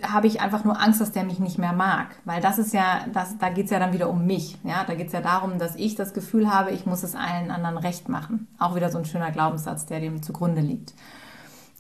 habe 0.03 0.27
ich 0.27 0.39
einfach 0.39 0.63
nur 0.63 0.79
Angst, 0.79 1.01
dass 1.01 1.11
der 1.11 1.23
mich 1.23 1.39
nicht 1.39 1.57
mehr 1.57 1.73
mag. 1.73 2.15
Weil 2.25 2.41
das 2.41 2.59
ist 2.59 2.73
ja, 2.73 3.05
das, 3.11 3.37
da 3.39 3.49
geht 3.49 3.65
es 3.65 3.71
ja 3.71 3.79
dann 3.79 3.93
wieder 3.93 4.09
um 4.09 4.25
mich. 4.25 4.57
Ja? 4.63 4.83
Da 4.85 4.93
geht 4.93 5.07
es 5.07 5.13
ja 5.13 5.21
darum, 5.21 5.57
dass 5.57 5.75
ich 5.75 5.95
das 5.95 6.13
Gefühl 6.13 6.53
habe, 6.53 6.71
ich 6.71 6.85
muss 6.85 7.03
es 7.03 7.15
allen 7.15 7.49
anderen 7.49 7.77
recht 7.77 8.07
machen. 8.07 8.47
Auch 8.59 8.75
wieder 8.75 8.91
so 8.91 8.99
ein 8.99 9.05
schöner 9.05 9.31
Glaubenssatz, 9.31 9.87
der 9.87 9.99
dem 9.99 10.21
zugrunde 10.21 10.61
liegt. 10.61 10.93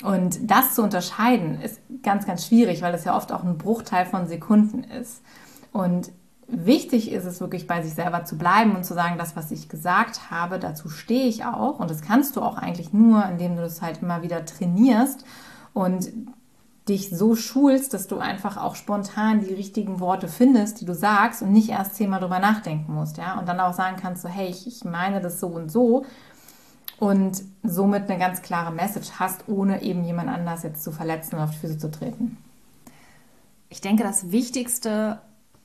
Und 0.01 0.49
das 0.49 0.75
zu 0.75 0.83
unterscheiden 0.83 1.61
ist 1.61 1.79
ganz, 2.01 2.25
ganz 2.25 2.47
schwierig, 2.47 2.81
weil 2.81 2.91
das 2.91 3.05
ja 3.05 3.15
oft 3.15 3.31
auch 3.31 3.43
ein 3.43 3.57
Bruchteil 3.57 4.05
von 4.05 4.27
Sekunden 4.27 4.83
ist. 4.83 5.21
Und 5.71 6.11
wichtig 6.47 7.11
ist 7.11 7.25
es 7.25 7.39
wirklich 7.39 7.67
bei 7.67 7.81
sich 7.81 7.93
selber 7.93 8.25
zu 8.25 8.37
bleiben 8.37 8.75
und 8.75 8.83
zu 8.83 8.93
sagen, 8.93 9.17
das, 9.17 9.35
was 9.35 9.51
ich 9.51 9.69
gesagt 9.69 10.31
habe, 10.31 10.59
dazu 10.59 10.89
stehe 10.89 11.27
ich 11.27 11.45
auch. 11.45 11.79
Und 11.79 11.89
das 11.89 12.01
kannst 12.01 12.35
du 12.35 12.41
auch 12.41 12.57
eigentlich 12.57 12.91
nur, 12.91 13.25
indem 13.25 13.55
du 13.55 13.61
das 13.61 13.81
halt 13.81 14.01
immer 14.01 14.21
wieder 14.23 14.43
trainierst 14.45 15.25
und 15.73 16.11
dich 16.89 17.09
so 17.09 17.35
schulst, 17.35 17.93
dass 17.93 18.07
du 18.07 18.17
einfach 18.17 18.57
auch 18.57 18.75
spontan 18.75 19.39
die 19.39 19.53
richtigen 19.53 20.01
Worte 20.01 20.27
findest, 20.27 20.81
die 20.81 20.85
du 20.85 20.93
sagst 20.93 21.41
und 21.41 21.53
nicht 21.53 21.69
erst 21.69 21.95
zehnmal 21.95 22.19
drüber 22.19 22.39
nachdenken 22.39 22.93
musst, 22.93 23.17
ja. 23.17 23.39
Und 23.39 23.47
dann 23.47 23.61
auch 23.61 23.73
sagen 23.73 23.95
kannst, 24.01 24.21
so, 24.21 24.27
hey, 24.27 24.47
ich, 24.47 24.67
ich 24.67 24.83
meine 24.83 25.21
das 25.21 25.39
so 25.39 25.47
und 25.47 25.71
so 25.71 26.05
und 26.97 27.43
somit 27.63 28.09
eine 28.09 28.19
ganz 28.19 28.41
klare 28.41 28.71
Message 28.71 29.11
hast, 29.19 29.47
ohne 29.47 29.81
eben 29.81 30.03
jemand 30.03 30.29
anders 30.29 30.63
jetzt 30.63 30.83
zu 30.83 30.91
verletzen 30.91 31.35
und 31.35 31.41
auf 31.41 31.51
die 31.51 31.57
Füße 31.57 31.77
zu 31.77 31.91
treten. 31.91 32.37
Ich 33.69 33.81
denke, 33.81 34.03
das 34.03 34.31
Wichtigste, 34.31 35.19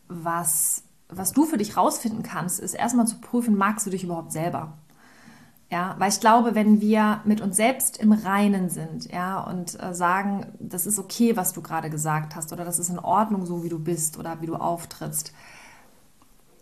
was, 0.09 0.83
was 1.09 1.33
du 1.33 1.45
für 1.45 1.59
dich 1.59 1.77
rausfinden 1.77 2.23
kannst, 2.23 2.59
ist 2.59 2.75
erstmal 2.75 3.07
zu 3.07 3.21
prüfen, 3.21 3.57
magst 3.57 3.87
du 3.87 3.91
dich 3.91 4.05
überhaupt 4.05 4.33
selber? 4.33 4.73
Ja, 5.71 5.97
weil 5.99 6.09
ich 6.11 6.21
glaube, 6.21 6.55
wenn 6.55 6.81
wir 6.81 7.21
mit 7.25 7.43
uns 7.43 7.57
selbst 7.57 7.99
im 7.99 8.13
Reinen 8.13 8.71
sind, 8.71 9.13
ja, 9.13 9.39
und 9.39 9.81
äh, 9.83 9.95
sagen, 9.95 10.47
das 10.59 10.87
ist 10.87 10.99
okay, 10.99 11.37
was 11.37 11.53
du 11.53 11.61
gerade 11.61 11.91
gesagt 11.91 12.35
hast, 12.35 12.55
oder 12.55 12.65
das 12.65 12.79
ist 12.79 12.89
in 12.89 12.99
Ordnung, 12.99 13.45
so 13.45 13.63
wie 13.63 13.69
du 13.69 13.79
bist 13.79 14.19
oder 14.19 14.41
wie 14.41 14.47
du 14.47 14.57
auftrittst, 14.57 15.35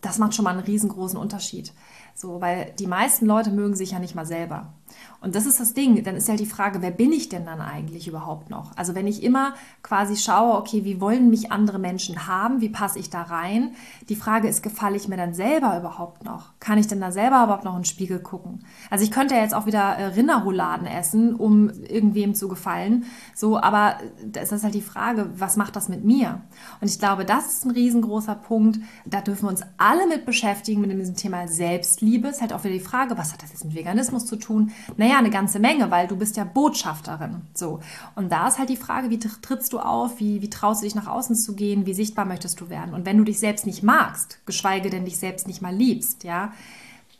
das 0.06 0.18
macht 0.18 0.34
schon 0.34 0.44
mal 0.44 0.52
einen 0.52 0.60
riesengroßen 0.60 1.18
Unterschied. 1.18 1.72
So, 2.14 2.40
weil 2.40 2.72
die 2.78 2.86
meisten 2.86 3.26
Leute 3.26 3.50
mögen 3.50 3.74
sich 3.74 3.90
ja 3.90 3.98
nicht 3.98 4.14
mal 4.14 4.26
selber. 4.26 4.72
Und 5.20 5.34
das 5.34 5.46
ist 5.46 5.58
das 5.58 5.74
Ding. 5.74 6.02
Dann 6.04 6.14
ist 6.14 6.28
ja 6.28 6.32
halt 6.32 6.40
die 6.40 6.46
Frage, 6.46 6.82
wer 6.82 6.90
bin 6.90 7.12
ich 7.12 7.28
denn 7.28 7.46
dann 7.46 7.60
eigentlich 7.60 8.06
überhaupt 8.06 8.50
noch? 8.50 8.76
Also 8.76 8.94
wenn 8.94 9.06
ich 9.06 9.22
immer 9.22 9.54
quasi 9.82 10.16
schaue, 10.16 10.56
okay, 10.56 10.84
wie 10.84 11.00
wollen 11.00 11.30
mich 11.30 11.50
andere 11.50 11.78
Menschen 11.78 12.26
haben? 12.26 12.60
Wie 12.60 12.68
passe 12.68 12.98
ich 12.98 13.10
da 13.10 13.22
rein? 13.22 13.74
Die 14.08 14.16
Frage 14.16 14.46
ist, 14.46 14.62
gefalle 14.62 14.96
ich 14.96 15.08
mir 15.08 15.16
dann 15.16 15.34
selber 15.34 15.76
überhaupt 15.78 16.24
noch? 16.24 16.52
Kann 16.60 16.78
ich 16.78 16.86
denn 16.86 17.00
da 17.00 17.10
selber 17.10 17.42
überhaupt 17.42 17.64
noch 17.64 17.74
in 17.74 17.80
den 17.80 17.86
Spiegel 17.86 18.20
gucken? 18.20 18.64
Also 18.90 19.04
ich 19.04 19.10
könnte 19.10 19.34
ja 19.34 19.40
jetzt 19.40 19.54
auch 19.54 19.66
wieder 19.66 19.96
äh, 19.96 20.04
Rinderrouladen 20.06 20.86
essen, 20.86 21.34
um 21.34 21.70
irgendwem 21.70 22.34
zu 22.34 22.48
gefallen. 22.48 23.04
So, 23.34 23.58
aber 23.58 23.96
da 24.24 24.40
ist 24.40 24.52
das 24.52 24.64
halt 24.64 24.74
die 24.74 24.82
Frage, 24.82 25.30
was 25.36 25.56
macht 25.56 25.76
das 25.76 25.88
mit 25.88 26.04
mir? 26.04 26.42
Und 26.80 26.88
ich 26.88 26.98
glaube, 26.98 27.24
das 27.24 27.46
ist 27.46 27.64
ein 27.64 27.72
riesengroßer 27.72 28.34
Punkt. 28.34 28.78
Da 29.04 29.22
dürfen 29.22 29.46
wir 29.46 29.50
uns 29.50 29.62
alle 29.76 30.06
mit 30.06 30.26
beschäftigen, 30.26 30.82
mit 30.82 30.92
diesem 30.92 31.16
Thema 31.16 31.48
Selbstliebe. 31.48 32.28
Ist 32.28 32.42
halt 32.42 32.52
auch 32.52 32.64
wieder 32.64 32.74
die 32.74 32.80
Frage, 32.80 33.18
was 33.18 33.32
hat 33.32 33.42
das 33.42 33.50
jetzt 33.50 33.64
mit 33.64 33.74
Veganismus 33.74 34.26
zu 34.26 34.36
tun? 34.36 34.72
Naja, 34.96 35.18
eine 35.18 35.30
ganze 35.30 35.58
Menge, 35.58 35.90
weil 35.90 36.06
du 36.08 36.16
bist 36.16 36.36
ja 36.36 36.44
Botschafterin. 36.44 37.42
So. 37.54 37.80
Und 38.14 38.30
da 38.30 38.48
ist 38.48 38.58
halt 38.58 38.68
die 38.68 38.76
Frage, 38.76 39.10
wie 39.10 39.18
trittst 39.18 39.72
du 39.72 39.78
auf? 39.78 40.18
Wie, 40.18 40.42
wie 40.42 40.50
traust 40.50 40.82
du 40.82 40.86
dich 40.86 40.94
nach 40.94 41.06
außen 41.06 41.36
zu 41.36 41.54
gehen? 41.54 41.86
Wie 41.86 41.94
sichtbar 41.94 42.24
möchtest 42.24 42.60
du 42.60 42.70
werden? 42.70 42.94
Und 42.94 43.06
wenn 43.06 43.18
du 43.18 43.24
dich 43.24 43.38
selbst 43.38 43.66
nicht 43.66 43.82
magst, 43.82 44.38
geschweige 44.46 44.90
denn 44.90 45.04
dich 45.04 45.18
selbst 45.18 45.46
nicht 45.46 45.62
mal 45.62 45.74
liebst, 45.74 46.24
ja, 46.24 46.52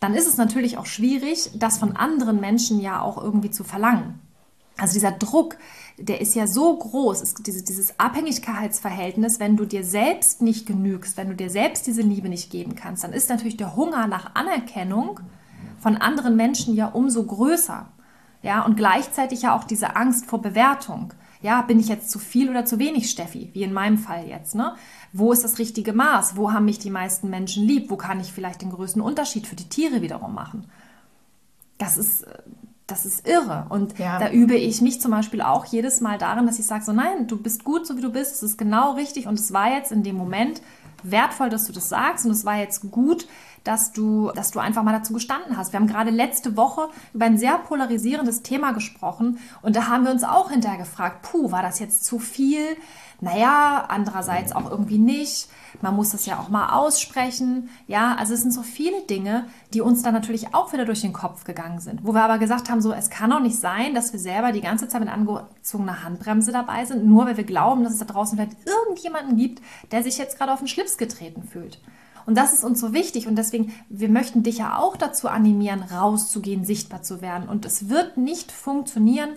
dann 0.00 0.14
ist 0.14 0.28
es 0.28 0.36
natürlich 0.36 0.78
auch 0.78 0.86
schwierig, 0.86 1.50
das 1.54 1.78
von 1.78 1.96
anderen 1.96 2.40
Menschen 2.40 2.80
ja 2.80 3.00
auch 3.00 3.22
irgendwie 3.22 3.50
zu 3.50 3.64
verlangen. 3.64 4.20
Also 4.78 4.92
dieser 4.92 5.12
Druck, 5.12 5.56
der 5.96 6.20
ist 6.20 6.34
ja 6.34 6.46
so 6.46 6.76
groß, 6.76 7.22
ist 7.22 7.46
dieses, 7.46 7.64
dieses 7.64 7.98
Abhängigkeitsverhältnis, 7.98 9.40
wenn 9.40 9.56
du 9.56 9.64
dir 9.64 9.84
selbst 9.84 10.42
nicht 10.42 10.66
genügst, 10.66 11.16
wenn 11.16 11.30
du 11.30 11.34
dir 11.34 11.48
selbst 11.48 11.86
diese 11.86 12.02
Liebe 12.02 12.28
nicht 12.28 12.50
geben 12.50 12.75
kannst, 12.75 13.02
dann 13.02 13.14
ist 13.14 13.30
natürlich 13.30 13.56
der 13.56 13.75
Hunger 13.75 14.06
nach 14.06 14.34
Anerkennung 14.34 15.20
von 15.87 15.99
anderen 15.99 16.35
Menschen 16.35 16.75
ja 16.75 16.88
umso 16.88 17.23
größer. 17.23 17.87
Ja, 18.43 18.64
und 18.64 18.76
gleichzeitig 18.76 19.43
ja 19.43 19.55
auch 19.55 19.62
diese 19.62 19.95
Angst 19.95 20.26
vor 20.26 20.43
Bewertung. 20.43 21.12
Ja, 21.43 21.62
bin 21.62 21.78
ich 21.78 21.87
jetzt 21.87 22.11
zu 22.11 22.19
viel 22.19 22.50
oder 22.50 22.64
zu 22.64 22.81
wenig, 22.81 23.09
Steffi? 23.09 23.50
Wie 23.52 23.62
in 23.62 23.73
meinem 23.73 23.97
Fall 23.97 24.26
jetzt, 24.26 24.57
ne? 24.57 24.75
Wo 25.12 25.31
ist 25.31 25.45
das 25.45 25.61
richtige 25.61 25.93
Maß? 25.93 26.35
Wo 26.35 26.52
haben 26.52 26.64
mich 26.64 26.81
die 26.81 26.90
meisten 26.90 27.31
Menschen 27.31 27.64
lieb? 27.64 27.88
Wo 27.88 27.97
kann 27.97 28.19
ich 28.19 28.33
vielleicht 28.33 28.62
den 28.62 28.73
größten 28.73 29.00
Unterschied 29.00 29.47
für 29.47 29.55
die 29.55 29.69
Tiere 29.69 30.02
wiederum 30.02 30.35
machen? 30.35 30.64
Das 31.78 31.97
ist, 31.97 32.26
das 32.88 33.07
ist 33.07 33.28
irre. 33.28 33.66
Und 33.69 33.97
ja. 33.97 34.19
da 34.19 34.33
übe 34.33 34.57
ich 34.57 34.83
mich 34.83 35.00
zum 35.00 35.12
Beispiel 35.12 35.40
auch 35.40 35.66
jedes 35.66 36.00
Mal 36.00 36.19
darin, 36.19 36.49
dass 36.49 36.59
ich 36.59 36.66
sage, 36.66 36.83
so 36.83 36.93
nein, 36.93 37.28
du 37.28 37.40
bist 37.40 37.62
gut, 37.62 37.87
so 37.87 37.97
wie 37.97 38.02
du 38.02 38.11
bist, 38.11 38.35
es 38.35 38.43
ist 38.43 38.59
genau 38.59 38.95
richtig 38.95 39.28
und 39.28 39.38
es 39.38 39.52
war 39.52 39.71
jetzt 39.71 39.93
in 39.93 40.02
dem 40.02 40.16
Moment 40.16 40.62
wertvoll, 41.05 41.49
dass 41.49 41.66
du 41.66 41.73
das 41.73 41.88
sagst 41.88 42.25
und 42.26 42.33
es 42.33 42.45
war 42.45 42.59
jetzt 42.59 42.90
gut, 42.90 43.28
dass 43.66 43.92
du, 43.92 44.30
dass 44.35 44.52
du 44.52 44.61
einfach 44.61 44.82
mal 44.82 44.92
dazu 44.92 45.12
gestanden 45.12 45.56
hast. 45.56 45.73
Wir 45.73 45.80
haben 45.80 45.87
gerade 45.87 46.11
letzte 46.11 46.56
Woche 46.56 46.88
über 47.12 47.26
ein 47.26 47.38
sehr 47.38 47.58
polarisierendes 47.58 48.42
Thema 48.42 48.73
gesprochen 48.73 49.38
und 49.62 49.76
da 49.76 49.88
haben 49.88 50.04
wir 50.04 50.12
uns 50.12 50.25
auch 50.25 50.50
hinterher 50.50 50.78
gefragt, 50.78 51.23
puh, 51.23 51.50
war 51.50 51.62
das 51.62 51.78
jetzt 51.78 52.04
zu 52.04 52.18
viel? 52.18 52.76
Naja, 53.20 53.87
andererseits 53.88 54.52
auch 54.52 54.70
irgendwie 54.70 54.99
nicht. 54.99 55.49
Man 55.80 55.96
muss 55.96 56.11
das 56.11 56.26
ja 56.26 56.38
auch 56.38 56.49
mal 56.49 56.75
aussprechen. 56.75 57.70
Ja, 57.87 58.14
also 58.14 58.35
es 58.35 58.42
sind 58.42 58.52
so 58.52 58.62
viele 58.62 59.02
Dinge, 59.02 59.46
die 59.73 59.80
uns 59.80 60.02
dann 60.02 60.12
natürlich 60.12 60.54
auch 60.54 60.73
wieder 60.73 60.85
durch 60.85 61.00
den 61.00 61.12
Kopf 61.12 61.44
gegangen 61.44 61.80
sind. 61.80 62.04
Wo 62.04 62.12
wir 62.12 62.23
aber 62.23 62.38
gesagt 62.38 62.70
haben, 62.70 62.82
so, 62.82 62.92
es 62.92 63.11
kann 63.11 63.30
doch 63.30 63.40
nicht 63.40 63.58
sein, 63.58 63.94
dass 63.94 64.12
wir 64.12 64.20
selber 64.20 64.52
die 64.52 64.61
ganze 64.61 64.88
Zeit 64.88 65.00
mit 65.00 65.11
angezogener 65.11 66.04
Handbremse 66.04 66.52
dabei 66.52 66.85
sind, 66.85 67.06
nur 67.06 67.26
weil 67.26 67.37
wir 67.37 67.44
glauben, 67.44 67.85
dass 67.85 67.94
es 67.94 67.99
da 67.99 68.04
draußen 68.04 68.37
vielleicht 68.37 68.56
irgendjemanden 68.66 69.37
gibt, 69.37 69.62
der 69.92 70.02
sich 70.02 70.18
jetzt 70.18 70.37
gerade 70.37 70.52
auf 70.52 70.58
den 70.58 70.68
Schlips 70.68 70.99
getreten 70.99 71.42
fühlt. 71.42 71.80
Und 72.26 72.37
das 72.37 72.52
ist 72.52 72.64
uns 72.64 72.80
so 72.80 72.92
wichtig 72.92 73.28
und 73.28 73.37
deswegen, 73.37 73.73
wir 73.88 74.09
möchten 74.09 74.42
dich 74.42 74.59
ja 74.59 74.78
auch 74.78 74.97
dazu 74.97 75.28
animieren, 75.28 75.83
rauszugehen, 75.83 76.64
sichtbar 76.64 77.02
zu 77.02 77.21
werden. 77.21 77.49
Und 77.49 77.64
es 77.64 77.88
wird 77.88 78.16
nicht 78.16 78.52
funktionieren 78.52 79.30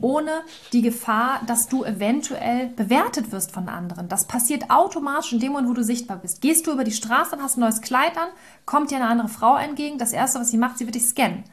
ohne 0.00 0.42
die 0.72 0.82
Gefahr, 0.82 1.40
dass 1.46 1.68
du 1.68 1.84
eventuell 1.84 2.68
bewertet 2.68 3.32
wirst 3.32 3.52
von 3.52 3.68
anderen. 3.68 4.08
Das 4.08 4.26
passiert 4.26 4.70
automatisch 4.70 5.32
in 5.32 5.40
dem 5.40 5.52
Moment, 5.52 5.70
wo 5.70 5.74
du 5.74 5.84
sichtbar 5.84 6.18
bist. 6.18 6.40
Gehst 6.40 6.66
du 6.66 6.72
über 6.72 6.84
die 6.84 6.92
Straße 6.92 7.34
und 7.34 7.42
hast 7.42 7.56
ein 7.56 7.60
neues 7.60 7.80
Kleid 7.80 8.16
an, 8.16 8.28
kommt 8.64 8.90
dir 8.90 8.96
eine 8.96 9.08
andere 9.08 9.28
Frau 9.28 9.56
entgegen, 9.56 9.98
das 9.98 10.12
Erste, 10.12 10.38
was 10.38 10.50
sie 10.50 10.58
macht, 10.58 10.78
sie 10.78 10.86
wird 10.86 10.94
dich 10.94 11.06
scannen. 11.06 11.44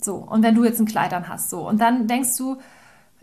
So, 0.00 0.16
und 0.16 0.42
wenn 0.42 0.54
du 0.54 0.64
jetzt 0.64 0.80
ein 0.80 0.86
Kleid 0.86 1.12
an 1.12 1.28
hast, 1.28 1.50
so, 1.50 1.66
und 1.68 1.80
dann 1.80 2.06
denkst 2.08 2.36
du, 2.36 2.56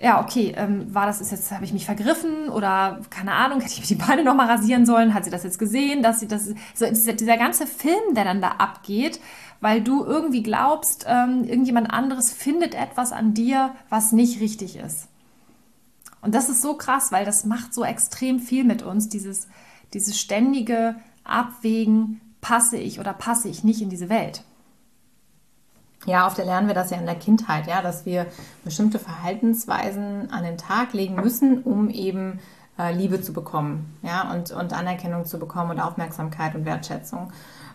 ja, 0.02 0.22
okay, 0.22 0.54
ähm, 0.58 0.94
war 0.94 1.06
das 1.06 1.22
ist 1.22 1.32
jetzt, 1.32 1.52
habe 1.52 1.64
ich 1.64 1.74
mich 1.74 1.86
vergriffen 1.86 2.50
oder 2.50 3.02
keine 3.10 3.34
Ahnung, 3.34 3.62
hätte 3.62 3.74
ich 3.74 3.82
mir 3.82 3.96
die 3.98 4.04
Beine 4.04 4.24
nochmal 4.24 4.48
rasieren 4.50 4.86
sollen? 4.86 5.14
Hat 5.14 5.26
sie 5.26 5.30
das 5.30 5.44
jetzt 5.44 5.60
gesehen, 5.60 6.02
dass 6.02 6.20
sie 6.20 6.28
das, 6.28 6.48
so 6.74 6.88
dieser, 6.88 7.14
dieser 7.14 7.38
ganze 7.38 7.68
Film, 7.68 8.16
der 8.16 8.24
dann 8.24 8.42
da 8.42 8.50
abgeht, 8.58 9.20
weil 9.60 9.82
du 9.82 10.04
irgendwie 10.04 10.42
glaubst, 10.42 11.06
ähm, 11.08 11.44
irgendjemand 11.44 11.92
anderes 11.92 12.32
findet 12.32 12.74
etwas 12.74 13.12
an 13.12 13.36
dir, 13.36 13.76
was 13.90 14.12
nicht 14.12 14.42
richtig 14.42 14.76
ist. 14.76 15.08
Und 16.22 16.34
das 16.34 16.50
ist 16.50 16.62
so 16.62 16.76
krass, 16.76 17.12
weil 17.12 17.26
das 17.26 17.46
macht 17.46 17.74
so 17.74 17.84
extrem 17.84 18.40
viel 18.40 18.64
mit 18.64 18.82
uns, 18.82 19.08
dieses, 19.10 19.48
dieses 19.94 20.20
ständige 20.20 20.96
Abwägen, 21.24 22.22
passe 22.42 22.78
ich 22.78 23.00
oder 23.00 23.14
passe 23.14 23.50
ich 23.50 23.64
nicht 23.64 23.82
in 23.82 23.90
diese 23.90 24.10
Welt. 24.10 24.44
Ja, 26.06 26.26
oft 26.26 26.38
lernen 26.38 26.68
wir 26.68 26.74
das 26.74 26.90
ja 26.90 26.98
in 26.98 27.06
der 27.06 27.16
Kindheit, 27.16 27.68
ja, 27.68 27.82
dass 27.82 28.06
wir 28.06 28.26
bestimmte 28.64 28.98
Verhaltensweisen 28.98 30.32
an 30.32 30.44
den 30.44 30.58
Tag 30.58 30.94
legen 30.94 31.16
müssen, 31.16 31.62
um 31.62 31.90
eben 31.90 32.40
äh, 32.80 32.94
Liebe 32.94 33.22
zu 33.22 33.34
bekommen, 33.34 33.98
ja, 34.02 34.32
und, 34.32 34.52
und 34.52 34.74
Anerkennung 34.74 35.26
zu 35.26 35.38
bekommen 35.38 35.72
und 35.72 35.80
Aufmerksamkeit 35.80 36.56
und 36.56 36.66
Wertschätzung. 36.66 37.32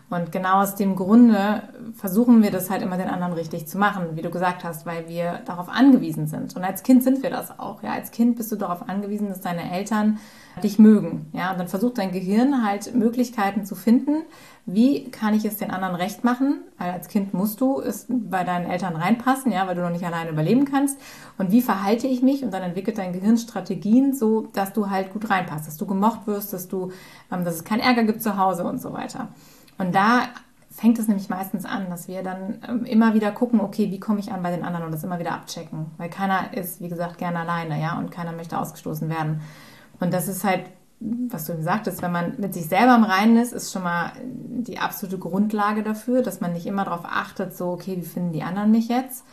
Und 0.09 0.31
genau 0.31 0.61
aus 0.61 0.75
dem 0.75 0.95
Grunde 0.95 1.63
versuchen 1.93 2.41
wir 2.41 2.49
das 2.49 2.69
halt 2.69 2.81
immer 2.81 2.95
den 2.95 3.09
anderen 3.09 3.33
richtig 3.33 3.67
zu 3.67 3.77
machen, 3.77 4.15
wie 4.15 4.21
du 4.21 4.29
gesagt 4.29 4.63
hast, 4.63 4.85
weil 4.85 5.09
wir 5.09 5.41
darauf 5.45 5.67
angewiesen 5.67 6.27
sind. 6.27 6.55
Und 6.55 6.63
als 6.63 6.83
Kind 6.83 7.03
sind 7.03 7.23
wir 7.23 7.29
das 7.29 7.59
auch. 7.59 7.83
Ja, 7.83 7.91
als 7.91 8.11
Kind 8.11 8.37
bist 8.37 8.49
du 8.51 8.55
darauf 8.55 8.87
angewiesen, 8.87 9.27
dass 9.27 9.41
deine 9.41 9.69
Eltern 9.69 10.19
dich 10.63 10.79
mögen. 10.79 11.27
Ja, 11.33 11.51
und 11.51 11.59
dann 11.59 11.67
versucht 11.67 11.97
dein 11.97 12.13
Gehirn 12.13 12.65
halt 12.65 12.95
Möglichkeiten 12.95 13.65
zu 13.65 13.75
finden, 13.75 14.23
wie 14.65 15.11
kann 15.11 15.33
ich 15.33 15.45
es 15.45 15.57
den 15.57 15.71
anderen 15.71 15.95
recht 15.95 16.23
machen? 16.23 16.61
Weil 16.77 16.91
als 16.91 17.09
Kind 17.09 17.33
musst 17.33 17.61
du 17.61 17.81
es 17.81 18.07
bei 18.09 18.43
deinen 18.43 18.65
Eltern 18.65 18.95
reinpassen, 18.95 19.51
ja, 19.51 19.67
weil 19.67 19.75
du 19.75 19.81
noch 19.81 19.91
nicht 19.91 20.05
alleine 20.05 20.29
überleben 20.29 20.65
kannst. 20.65 20.99
Und 21.37 21.51
wie 21.51 21.61
verhalte 21.61 22.07
ich 22.07 22.21
mich? 22.21 22.43
Und 22.43 22.53
dann 22.53 22.63
entwickelt 22.63 22.97
dein 22.97 23.13
Gehirn 23.13 23.37
Strategien, 23.37 24.13
so 24.13 24.47
dass 24.53 24.73
du 24.73 24.89
halt 24.89 25.11
gut 25.11 25.29
reinpasst, 25.29 25.67
dass 25.67 25.77
du 25.77 25.85
gemocht 25.85 26.27
wirst, 26.27 26.53
dass 26.53 26.67
du, 26.67 26.91
ähm, 27.31 27.43
dass 27.43 27.55
es 27.55 27.63
keinen 27.65 27.81
Ärger 27.81 28.03
gibt 28.03 28.21
zu 28.21 28.37
Hause 28.37 28.63
und 28.63 28.81
so 28.81 28.93
weiter. 28.93 29.29
Und 29.77 29.93
da 29.93 30.23
fängt 30.69 30.99
es 30.99 31.07
nämlich 31.07 31.29
meistens 31.29 31.65
an, 31.65 31.89
dass 31.89 32.07
wir 32.07 32.23
dann 32.23 32.61
ähm, 32.67 32.85
immer 32.85 33.13
wieder 33.13 33.31
gucken, 33.31 33.61
okay, 33.61 33.91
wie 33.91 33.99
komme 33.99 34.19
ich 34.19 34.31
an 34.31 34.43
bei 34.43 34.51
den 34.51 34.63
anderen 34.63 34.85
und 34.85 34.91
das 34.91 35.03
immer 35.03 35.19
wieder 35.19 35.33
abchecken. 35.33 35.87
Weil 35.97 36.09
keiner 36.09 36.53
ist, 36.53 36.81
wie 36.81 36.89
gesagt, 36.89 37.17
gerne 37.17 37.39
alleine, 37.39 37.81
ja, 37.81 37.97
und 37.97 38.11
keiner 38.11 38.31
möchte 38.31 38.57
ausgestoßen 38.57 39.09
werden. 39.09 39.41
Und 39.99 40.13
das 40.13 40.27
ist 40.27 40.43
halt 40.43 40.65
was 40.99 41.45
du 41.45 41.53
eben 41.53 41.63
sagtest, 41.63 42.01
wenn 42.01 42.11
man 42.11 42.33
mit 42.37 42.53
sich 42.53 42.67
selber 42.67 42.95
im 42.95 43.03
Reinen 43.03 43.37
ist, 43.37 43.53
ist 43.53 43.71
schon 43.71 43.83
mal 43.83 44.13
die 44.23 44.79
absolute 44.79 45.19
Grundlage 45.19 45.83
dafür, 45.83 46.23
dass 46.23 46.41
man 46.41 46.53
nicht 46.53 46.65
immer 46.65 46.85
darauf 46.85 47.05
achtet, 47.05 47.55
so, 47.55 47.69
okay, 47.69 47.97
wie 47.97 48.05
finden 48.05 48.33
die 48.33 48.43
anderen 48.43 48.71
mich 48.71 48.87
jetzt? 48.87 49.23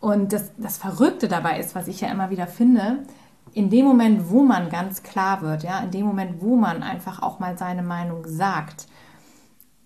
Und 0.00 0.34
das, 0.34 0.52
das 0.58 0.76
Verrückte 0.76 1.28
dabei 1.28 1.58
ist, 1.58 1.74
was 1.74 1.88
ich 1.88 2.02
ja 2.02 2.08
immer 2.08 2.28
wieder 2.28 2.46
finde, 2.46 3.04
in 3.54 3.70
dem 3.70 3.86
Moment, 3.86 4.30
wo 4.30 4.42
man 4.42 4.68
ganz 4.68 5.02
klar 5.02 5.40
wird, 5.40 5.62
ja, 5.62 5.78
in 5.78 5.90
dem 5.90 6.04
Moment, 6.04 6.42
wo 6.42 6.56
man 6.56 6.82
einfach 6.82 7.22
auch 7.22 7.38
mal 7.38 7.56
seine 7.56 7.82
Meinung 7.82 8.26
sagt, 8.26 8.86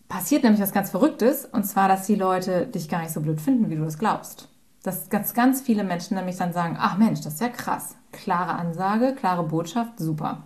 passiert 0.09 0.43
nämlich 0.43 0.63
was 0.63 0.73
ganz 0.73 0.91
Verrücktes, 0.91 1.45
und 1.45 1.65
zwar, 1.65 1.89
dass 1.89 2.07
die 2.07 2.15
Leute 2.15 2.67
dich 2.67 2.89
gar 2.89 3.01
nicht 3.01 3.13
so 3.13 3.21
blöd 3.21 3.41
finden, 3.41 3.71
wie 3.71 3.77
du 3.77 3.85
das 3.85 3.99
glaubst. 3.99 4.49
Dass 4.83 5.11
ganz, 5.11 5.35
ganz 5.35 5.61
viele 5.61 5.85
Menschen 5.85 6.17
nämlich 6.17 6.37
dann 6.37 6.53
sagen, 6.53 6.77
ach 6.79 6.97
Mensch, 6.97 7.21
das 7.21 7.35
ist 7.35 7.41
ja 7.41 7.49
krass. 7.49 7.97
Klare 8.13 8.53
Ansage, 8.53 9.15
klare 9.15 9.43
Botschaft, 9.43 9.99
super. 9.99 10.45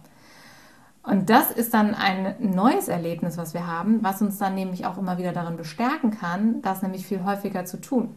Und 1.04 1.31
das 1.31 1.50
ist 1.50 1.75
dann 1.75 1.95
ein 1.95 2.37
neues 2.40 2.88
Erlebnis, 2.88 3.37
was 3.37 3.54
wir 3.54 3.66
haben, 3.66 4.02
was 4.02 4.23
uns 4.23 4.38
dann 4.38 4.54
nämlich 4.54 4.87
auch 4.87 4.99
immer 4.99 5.19
wieder 5.19 5.33
darin 5.33 5.57
bestärken 5.57 6.12
kann, 6.12 6.62
das 6.62 6.83
nämlich 6.83 7.07
viel 7.07 7.25
häufiger 7.25 7.64
zu 7.64 7.81
tun. 7.81 8.14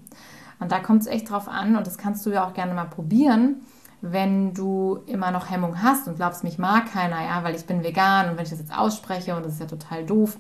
Und 0.60 0.72
da 0.72 0.80
kommt 0.80 1.02
es 1.02 1.08
echt 1.08 1.30
drauf 1.30 1.48
an, 1.48 1.76
und 1.76 1.88
das 1.88 1.98
kannst 1.98 2.26
du 2.26 2.32
ja 2.32 2.48
auch 2.48 2.54
gerne 2.54 2.74
mal 2.74 2.86
probieren, 2.86 3.62
wenn 4.02 4.54
du 4.54 5.00
immer 5.08 5.32
noch 5.32 5.50
Hemmung 5.50 5.82
hast 5.82 6.08
und 6.08 6.16
glaubst, 6.16 6.44
mich 6.44 6.60
mag 6.60 6.92
keiner, 6.92 7.24
ja, 7.24 7.44
weil 7.44 7.56
ich 7.56 7.66
bin 7.66 7.84
vegan 7.84 8.30
und 8.30 8.38
wenn 8.38 8.44
ich 8.44 8.52
das 8.52 8.60
jetzt 8.60 8.78
ausspreche 8.78 9.36
und 9.36 9.44
das 9.46 9.54
ist 9.54 9.60
ja 9.62 9.66
total 9.66 10.06
doof. 10.06 10.38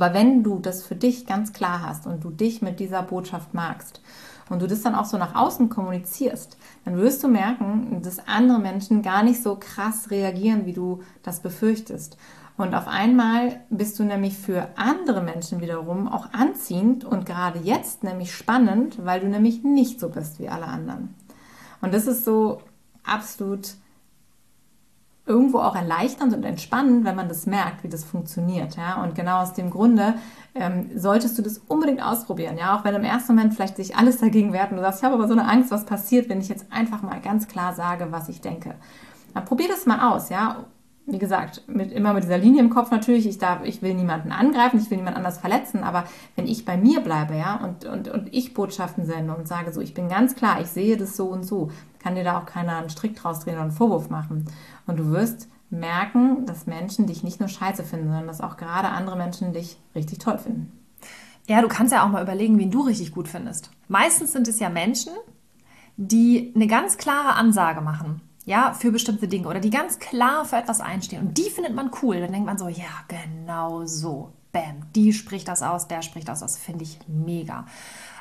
Aber 0.00 0.14
wenn 0.14 0.44
du 0.44 0.60
das 0.60 0.84
für 0.84 0.94
dich 0.94 1.26
ganz 1.26 1.52
klar 1.52 1.82
hast 1.82 2.06
und 2.06 2.22
du 2.22 2.30
dich 2.30 2.62
mit 2.62 2.78
dieser 2.78 3.02
Botschaft 3.02 3.52
magst 3.52 4.00
und 4.48 4.62
du 4.62 4.68
das 4.68 4.82
dann 4.82 4.94
auch 4.94 5.06
so 5.06 5.18
nach 5.18 5.34
außen 5.34 5.68
kommunizierst, 5.70 6.56
dann 6.84 6.98
wirst 6.98 7.24
du 7.24 7.26
merken, 7.26 8.00
dass 8.00 8.28
andere 8.28 8.60
Menschen 8.60 9.02
gar 9.02 9.24
nicht 9.24 9.42
so 9.42 9.56
krass 9.56 10.12
reagieren, 10.12 10.66
wie 10.66 10.72
du 10.72 11.00
das 11.24 11.40
befürchtest. 11.40 12.16
Und 12.56 12.76
auf 12.76 12.86
einmal 12.86 13.60
bist 13.70 13.98
du 13.98 14.04
nämlich 14.04 14.38
für 14.38 14.68
andere 14.76 15.20
Menschen 15.20 15.60
wiederum 15.60 16.06
auch 16.06 16.32
anziehend 16.32 17.04
und 17.04 17.26
gerade 17.26 17.58
jetzt 17.58 18.04
nämlich 18.04 18.32
spannend, 18.32 19.04
weil 19.04 19.18
du 19.18 19.26
nämlich 19.26 19.64
nicht 19.64 19.98
so 19.98 20.10
bist 20.10 20.38
wie 20.38 20.48
alle 20.48 20.66
anderen. 20.66 21.12
Und 21.80 21.92
das 21.92 22.06
ist 22.06 22.24
so 22.24 22.60
absolut 23.02 23.74
irgendwo 25.28 25.58
auch 25.58 25.76
erleichternd 25.76 26.34
und 26.34 26.44
entspannend, 26.44 27.04
wenn 27.04 27.14
man 27.14 27.28
das 27.28 27.46
merkt, 27.46 27.84
wie 27.84 27.88
das 27.88 28.04
funktioniert. 28.04 28.76
Ja? 28.76 29.02
Und 29.02 29.14
genau 29.14 29.42
aus 29.42 29.52
dem 29.52 29.70
Grunde 29.70 30.14
ähm, 30.54 30.90
solltest 30.94 31.38
du 31.38 31.42
das 31.42 31.58
unbedingt 31.68 32.02
ausprobieren. 32.02 32.56
Ja? 32.58 32.76
Auch 32.76 32.84
wenn 32.84 32.94
im 32.94 33.04
ersten 33.04 33.34
Moment 33.34 33.54
vielleicht 33.54 33.76
sich 33.76 33.96
alles 33.96 34.18
dagegen 34.18 34.52
wehrt 34.52 34.70
und 34.70 34.78
du 34.78 34.82
sagst, 34.82 35.00
ich 35.00 35.04
habe 35.04 35.14
aber 35.14 35.28
so 35.28 35.34
eine 35.34 35.48
Angst, 35.48 35.70
was 35.70 35.84
passiert, 35.84 36.28
wenn 36.28 36.40
ich 36.40 36.48
jetzt 36.48 36.66
einfach 36.70 37.02
mal 37.02 37.20
ganz 37.20 37.46
klar 37.46 37.74
sage, 37.74 38.08
was 38.10 38.28
ich 38.28 38.40
denke. 38.40 38.74
Dann 39.34 39.44
probier 39.44 39.68
das 39.68 39.86
mal 39.86 40.12
aus, 40.12 40.30
ja. 40.30 40.64
Wie 41.10 41.18
gesagt, 41.18 41.62
mit, 41.66 41.90
immer 41.90 42.12
mit 42.12 42.24
dieser 42.24 42.36
Linie 42.36 42.60
im 42.60 42.68
Kopf 42.68 42.90
natürlich, 42.90 43.26
ich, 43.26 43.38
darf, 43.38 43.64
ich 43.64 43.80
will 43.80 43.94
niemanden 43.94 44.30
angreifen, 44.30 44.78
ich 44.78 44.90
will 44.90 44.98
niemanden 44.98 45.16
anders 45.16 45.38
verletzen, 45.38 45.82
aber 45.82 46.04
wenn 46.36 46.46
ich 46.46 46.66
bei 46.66 46.76
mir 46.76 47.00
bleibe, 47.00 47.34
ja, 47.34 47.56
und, 47.64 47.86
und, 47.86 48.08
und 48.08 48.34
ich 48.34 48.52
Botschaften 48.52 49.06
sende 49.06 49.34
und 49.34 49.48
sage 49.48 49.72
so, 49.72 49.80
ich 49.80 49.94
bin 49.94 50.08
ganz 50.08 50.34
klar, 50.34 50.60
ich 50.60 50.66
sehe 50.66 50.98
das 50.98 51.16
so 51.16 51.28
und 51.28 51.44
so, 51.44 51.70
kann 51.98 52.14
dir 52.14 52.24
da 52.24 52.38
auch 52.38 52.44
keiner 52.44 52.76
einen 52.76 52.90
Strick 52.90 53.16
draus 53.16 53.40
drehen 53.40 53.54
oder 53.54 53.62
einen 53.62 53.72
Vorwurf 53.72 54.10
machen. 54.10 54.44
Und 54.86 54.98
du 54.98 55.10
wirst 55.10 55.48
merken, 55.70 56.44
dass 56.44 56.66
Menschen 56.66 57.06
dich 57.06 57.24
nicht 57.24 57.40
nur 57.40 57.48
scheiße 57.48 57.84
finden, 57.84 58.08
sondern 58.08 58.26
dass 58.26 58.42
auch 58.42 58.58
gerade 58.58 58.88
andere 58.88 59.16
Menschen 59.16 59.54
dich 59.54 59.78
richtig 59.94 60.18
toll 60.18 60.36
finden. 60.36 60.72
Ja, 61.46 61.62
du 61.62 61.68
kannst 61.68 61.94
ja 61.94 62.04
auch 62.04 62.10
mal 62.10 62.22
überlegen, 62.22 62.58
wen 62.58 62.70
du 62.70 62.82
richtig 62.82 63.12
gut 63.12 63.28
findest. 63.28 63.70
Meistens 63.88 64.32
sind 64.32 64.46
es 64.46 64.60
ja 64.60 64.68
Menschen, 64.68 65.12
die 65.96 66.52
eine 66.54 66.66
ganz 66.66 66.98
klare 66.98 67.34
Ansage 67.34 67.80
machen, 67.80 68.20
ja, 68.48 68.72
für 68.72 68.90
bestimmte 68.90 69.28
Dinge 69.28 69.46
oder 69.46 69.60
die 69.60 69.68
ganz 69.68 69.98
klar 69.98 70.46
für 70.46 70.56
etwas 70.56 70.80
einstehen. 70.80 71.20
Und 71.20 71.36
die 71.36 71.50
findet 71.50 71.74
man 71.74 71.90
cool. 72.02 72.18
Dann 72.18 72.32
denkt 72.32 72.46
man 72.46 72.56
so, 72.56 72.66
ja, 72.68 73.04
genau 73.06 73.84
so. 73.84 74.32
Bam, 74.52 74.86
die 74.96 75.12
spricht 75.12 75.48
das 75.48 75.62
aus, 75.62 75.86
der 75.86 76.00
spricht 76.00 76.28
das 76.28 76.42
aus. 76.42 76.56
Finde 76.56 76.82
ich 76.82 76.98
mega. 77.06 77.66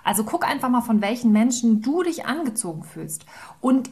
Also 0.04 0.26
guck 0.26 0.46
einfach 0.46 0.68
mal, 0.68 0.82
von 0.82 1.00
welchen 1.00 1.32
Menschen 1.32 1.82
du 1.82 2.04
dich 2.04 2.26
angezogen 2.26 2.84
fühlst. 2.84 3.26
Und 3.62 3.90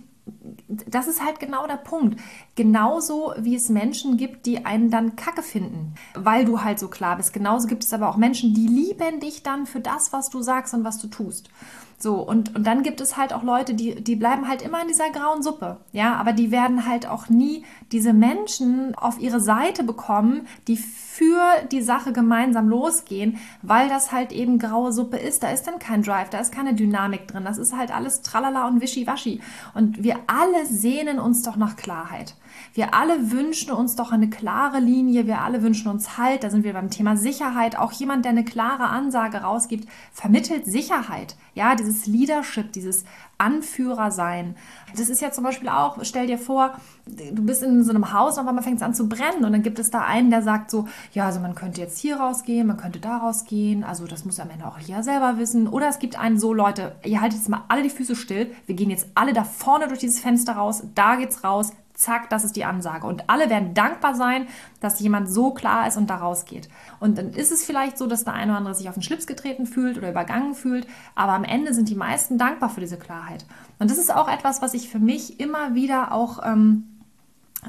das 0.67 1.07
ist 1.07 1.23
halt 1.23 1.39
genau 1.39 1.67
der 1.67 1.77
Punkt. 1.77 2.19
Genauso 2.55 3.33
wie 3.37 3.55
es 3.55 3.69
Menschen 3.69 4.17
gibt, 4.17 4.45
die 4.45 4.65
einen 4.65 4.91
dann 4.91 5.15
kacke 5.15 5.41
finden, 5.41 5.95
weil 6.15 6.43
du 6.43 6.63
halt 6.63 6.79
so 6.79 6.89
klar 6.89 7.15
bist. 7.15 7.31
Genauso 7.31 7.67
gibt 7.67 7.85
es 7.85 7.93
aber 7.93 8.09
auch 8.09 8.17
Menschen, 8.17 8.53
die 8.53 8.67
lieben 8.67 9.21
dich 9.21 9.41
dann 9.41 9.65
für 9.65 9.79
das, 9.79 10.11
was 10.11 10.29
du 10.29 10.41
sagst 10.41 10.73
und 10.73 10.83
was 10.83 10.97
du 10.97 11.07
tust. 11.07 11.49
So, 11.97 12.15
und, 12.15 12.55
und 12.55 12.67
dann 12.67 12.83
gibt 12.83 13.01
es 13.01 13.17
halt 13.17 13.33
auch 13.33 13.43
Leute, 13.43 13.73
die, 13.73 13.95
die 13.95 14.15
bleiben 14.15 14.47
halt 14.47 14.61
immer 14.61 14.81
in 14.81 14.87
dieser 14.87 15.09
grauen 15.11 15.41
Suppe. 15.41 15.77
Ja, 15.91 16.15
aber 16.15 16.33
die 16.33 16.51
werden 16.51 16.85
halt 16.85 17.07
auch 17.07 17.29
nie 17.29 17.63
diese 17.91 18.13
Menschen 18.13 18.95
auf 18.95 19.19
ihre 19.19 19.39
Seite 19.39 19.83
bekommen, 19.83 20.47
die 20.67 20.77
für 21.15 21.41
die 21.71 21.81
Sache 21.81 22.11
gemeinsam 22.11 22.67
losgehen, 22.67 23.37
weil 23.61 23.87
das 23.87 24.11
halt 24.11 24.33
eben 24.33 24.59
graue 24.59 24.91
Suppe 24.91 25.15
ist. 25.15 25.43
Da 25.43 25.49
ist 25.49 25.63
dann 25.63 25.79
kein 25.79 26.03
Drive, 26.03 26.29
da 26.29 26.39
ist 26.39 26.53
keine 26.53 26.73
Dynamik 26.73 27.27
drin. 27.27 27.45
Das 27.45 27.57
ist 27.57 27.75
halt 27.75 27.95
alles 27.95 28.21
tralala 28.21 28.67
und 28.67 28.81
wischiwaschi. 28.81 29.39
Und 29.73 30.03
wir 30.03 30.17
alle 30.27 30.65
sehnen 30.65 31.19
uns 31.19 31.41
doch 31.43 31.55
nach 31.55 31.77
Klarheit. 31.77 32.35
Wir 32.73 32.93
alle 32.93 33.31
wünschen 33.31 33.71
uns 33.71 33.95
doch 33.95 34.11
eine 34.11 34.29
klare 34.29 34.79
Linie, 34.79 35.27
wir 35.27 35.41
alle 35.41 35.61
wünschen 35.61 35.89
uns 35.89 36.17
Halt, 36.17 36.43
da 36.43 36.49
sind 36.49 36.63
wir 36.63 36.73
beim 36.73 36.89
Thema 36.89 37.15
Sicherheit. 37.15 37.77
Auch 37.77 37.91
jemand, 37.93 38.25
der 38.25 38.31
eine 38.31 38.43
klare 38.43 38.87
Ansage 38.87 39.37
rausgibt, 39.37 39.87
vermittelt 40.11 40.65
Sicherheit. 40.65 41.35
Ja, 41.53 41.75
dieses 41.75 42.05
Leadership, 42.05 42.73
dieses 42.73 43.05
Anführer 43.37 44.11
sein. 44.11 44.55
Das 44.95 45.09
ist 45.09 45.21
ja 45.21 45.31
zum 45.31 45.43
Beispiel 45.43 45.69
auch, 45.69 45.97
stell 46.03 46.27
dir 46.27 46.37
vor, 46.37 46.75
du 47.05 47.45
bist 47.45 47.63
in 47.63 47.83
so 47.83 47.91
einem 47.91 48.13
Haus 48.13 48.37
und 48.37 48.43
auf 48.43 48.47
einmal 48.47 48.63
fängt 48.63 48.77
es 48.77 48.81
an 48.81 48.93
zu 48.93 49.09
brennen 49.09 49.43
und 49.43 49.51
dann 49.51 49.63
gibt 49.63 49.79
es 49.79 49.91
da 49.91 50.01
einen, 50.01 50.29
der 50.29 50.41
sagt 50.41 50.71
so, 50.71 50.87
ja, 51.13 51.25
also 51.25 51.39
man 51.39 51.55
könnte 51.55 51.81
jetzt 51.81 51.99
hier 51.99 52.17
rausgehen, 52.17 52.67
man 52.67 52.77
könnte 52.77 52.99
da 52.99 53.17
rausgehen, 53.17 53.83
also 53.83 54.05
das 54.05 54.25
muss 54.25 54.39
am 54.39 54.49
Ende 54.49 54.65
auch 54.65 54.79
ja 54.79 55.03
selber 55.03 55.37
wissen. 55.37 55.67
Oder 55.67 55.89
es 55.89 55.99
gibt 55.99 56.17
einen 56.19 56.39
so, 56.39 56.53
Leute, 56.53 56.95
ihr 57.03 57.21
haltet 57.21 57.39
jetzt 57.39 57.49
mal 57.49 57.63
alle 57.67 57.83
die 57.83 57.89
Füße 57.89 58.15
still, 58.15 58.51
wir 58.65 58.75
gehen 58.75 58.89
jetzt 58.89 59.07
alle 59.15 59.33
da 59.33 59.43
vorne 59.43 59.87
durch 59.87 59.99
dieses 59.99 60.19
Fenster 60.19 60.53
raus, 60.53 60.83
da 60.95 61.15
geht's 61.15 61.43
raus, 61.43 61.71
zack, 61.95 62.29
das 62.29 62.43
ist 62.43 62.55
die 62.55 62.65
Ansage. 62.65 63.07
Und 63.07 63.29
alle 63.29 63.49
werden 63.49 63.73
dankbar 63.73 64.15
sein, 64.15 64.47
dass 64.79 64.99
jemand 64.99 65.29
so 65.29 65.51
klar 65.51 65.87
ist 65.87 65.97
und 65.97 66.09
da 66.09 66.17
rausgeht. 66.17 66.69
Und 66.99 67.17
dann 67.17 67.31
ist 67.31 67.51
es 67.51 67.65
vielleicht 67.65 67.97
so, 67.97 68.07
dass 68.07 68.23
der 68.23 68.33
eine 68.33 68.51
oder 68.51 68.59
andere 68.59 68.75
sich 68.75 68.89
auf 68.89 68.95
den 68.95 69.03
Schlips 69.03 69.27
getreten 69.27 69.65
fühlt 69.65 69.97
oder 69.97 70.09
übergangen 70.09 70.53
fühlt, 70.53 70.87
aber 71.15 71.33
am 71.33 71.43
Ende 71.43 71.73
sind 71.73 71.89
die 71.89 71.95
meisten 71.95 72.37
dankbar 72.37 72.69
für 72.69 72.81
diese 72.81 72.97
Klarheit. 72.97 73.45
Und 73.79 73.89
das 73.89 73.97
ist 73.97 74.13
auch 74.13 74.27
etwas, 74.27 74.61
was 74.61 74.73
ich 74.73 74.89
für 74.89 74.99
mich 74.99 75.39
immer 75.39 75.73
wieder 75.73 76.11
auch 76.11 76.45
ähm, 76.45 76.83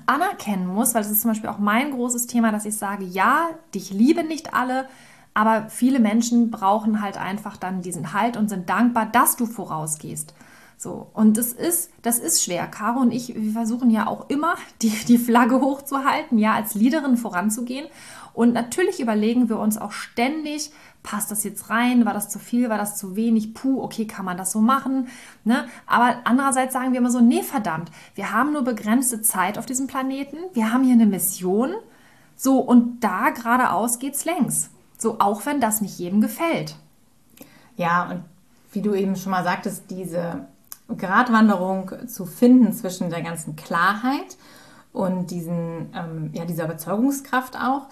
anerkennen 0.05 0.67
muss, 0.67 0.95
weil 0.95 1.03
das 1.03 1.11
ist 1.11 1.23
zum 1.23 1.31
Beispiel 1.31 1.51
auch 1.51 1.59
mein 1.59 1.93
großes 1.93 2.27
Thema, 2.27 2.53
dass 2.53 2.67
ich 2.67 2.77
sage, 2.77 3.05
ja, 3.05 3.49
dich 3.75 3.91
lieben 3.91 4.29
nicht 4.29 4.55
alle, 4.55 4.87
aber 5.35 5.69
viele 5.69 6.01
Menschen 6.01 6.51
brauchen 6.51 7.03
halt 7.03 7.19
einfach 7.19 7.57
dann 7.57 7.83
diesen 7.83 8.13
Halt 8.13 8.37
und 8.37 8.49
sind 8.49 8.69
dankbar, 8.69 9.07
dass 9.07 9.37
du 9.37 9.47
vorausgehst. 9.47 10.35
So, 10.79 11.09
und 11.15 11.39
das 11.39 11.53
ist, 11.53 11.91
das 12.03 12.19
ist 12.19 12.45
schwer. 12.45 12.67
Caro 12.67 13.01
und 13.01 13.11
ich, 13.11 13.35
wir 13.35 13.53
versuchen 13.53 13.91
ja 13.91 14.07
auch 14.07 14.29
immer, 14.29 14.57
die, 14.83 14.91
die 15.09 15.19
Flagge 15.19 15.61
hochzuhalten, 15.61 16.39
ja, 16.39 16.55
als 16.55 16.75
Leaderin 16.75 17.17
voranzugehen. 17.17 17.87
Und 18.35 18.53
natürlich 18.53 19.01
überlegen 19.01 19.49
wir 19.49 19.59
uns 19.59 19.79
auch 19.79 19.93
ständig, 19.93 20.71
passt 21.03 21.31
das 21.31 21.45
jetzt 21.45 21.71
rein? 21.71 22.05
War 22.05 22.13
das 22.13 22.29
zu 22.29 22.39
viel? 22.39 22.69
War 22.69 22.77
das 22.77 22.99
zu 22.99 23.17
wenig? 23.17 23.55
Puh, 23.55 23.83
okay, 23.83 24.07
kann 24.07 24.27
man 24.27 24.37
das 24.37 24.53
so 24.53 24.61
machen? 24.61 25.09
Ne? 25.45 25.67
Aber 25.87 26.17
andererseits 26.25 26.75
sagen 26.75 26.93
wir 26.93 26.99
immer 26.99 27.11
so, 27.11 27.21
nee, 27.21 27.43
verdammt, 27.43 27.91
wir 28.15 28.33
haben 28.33 28.53
nur 28.53 28.63
begrenzte 28.63 29.23
Zeit 29.23 29.57
auf 29.57 29.65
diesem 29.65 29.87
Planeten. 29.87 30.37
Wir 30.53 30.73
haben 30.73 30.85
hier 30.85 30.93
eine 30.93 31.07
Mission. 31.07 31.73
So, 32.35 32.59
und 32.59 33.01
da 33.01 33.31
geradeaus 33.31 33.99
geht's 33.99 34.27
längs. 34.27 34.69
So, 34.99 35.19
auch 35.21 35.47
wenn 35.47 35.61
das 35.61 35.81
nicht 35.81 35.99
jedem 35.99 36.21
gefällt. 36.21 36.77
Ja, 37.77 38.11
und 38.11 38.25
wie 38.73 38.83
du 38.83 38.95
eben 38.95 39.17
schon 39.17 39.31
mal 39.31 39.45
sagtest, 39.45 39.85
diese 39.91 40.47
Gratwanderung 40.95 41.91
zu 42.07 42.27
finden 42.27 42.73
zwischen 42.73 43.11
der 43.11 43.23
ganzen 43.23 43.57
Klarheit 43.57 44.37
und 44.93 45.31
diesen, 45.31 45.91
ähm, 45.95 46.31
ja, 46.33 46.45
dieser 46.45 46.65
Überzeugungskraft 46.65 47.57
auch 47.57 47.89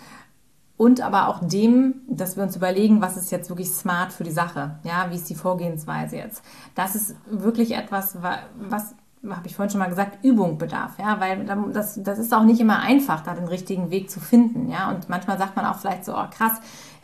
und 0.76 1.00
aber 1.00 1.28
auch 1.28 1.46
dem, 1.46 2.02
dass 2.08 2.36
wir 2.36 2.42
uns 2.42 2.56
überlegen, 2.56 3.00
was 3.00 3.16
ist 3.16 3.30
jetzt 3.30 3.48
wirklich 3.48 3.70
smart 3.70 4.12
für 4.12 4.24
die 4.24 4.30
Sache, 4.30 4.78
ja, 4.84 5.06
wie 5.10 5.16
ist 5.16 5.28
die 5.28 5.34
Vorgehensweise 5.34 6.16
jetzt. 6.16 6.42
Das 6.74 6.94
ist 6.94 7.14
wirklich 7.26 7.72
etwas, 7.74 8.18
was 8.58 8.94
habe 9.30 9.46
ich 9.46 9.56
vorhin 9.56 9.70
schon 9.70 9.80
mal 9.80 9.88
gesagt, 9.88 10.24
Übung 10.24 10.58
bedarf, 10.58 10.92
ja, 10.98 11.18
weil 11.20 11.44
das, 11.72 12.02
das 12.02 12.18
ist 12.18 12.32
auch 12.34 12.44
nicht 12.44 12.60
immer 12.60 12.80
einfach, 12.80 13.22
da 13.22 13.34
den 13.34 13.48
richtigen 13.48 13.90
Weg 13.90 14.10
zu 14.10 14.20
finden, 14.20 14.70
ja, 14.70 14.90
und 14.90 15.08
manchmal 15.08 15.38
sagt 15.38 15.56
man 15.56 15.64
auch 15.64 15.78
vielleicht 15.78 16.04
so, 16.04 16.14
oh 16.14 16.26
krass, 16.30 16.60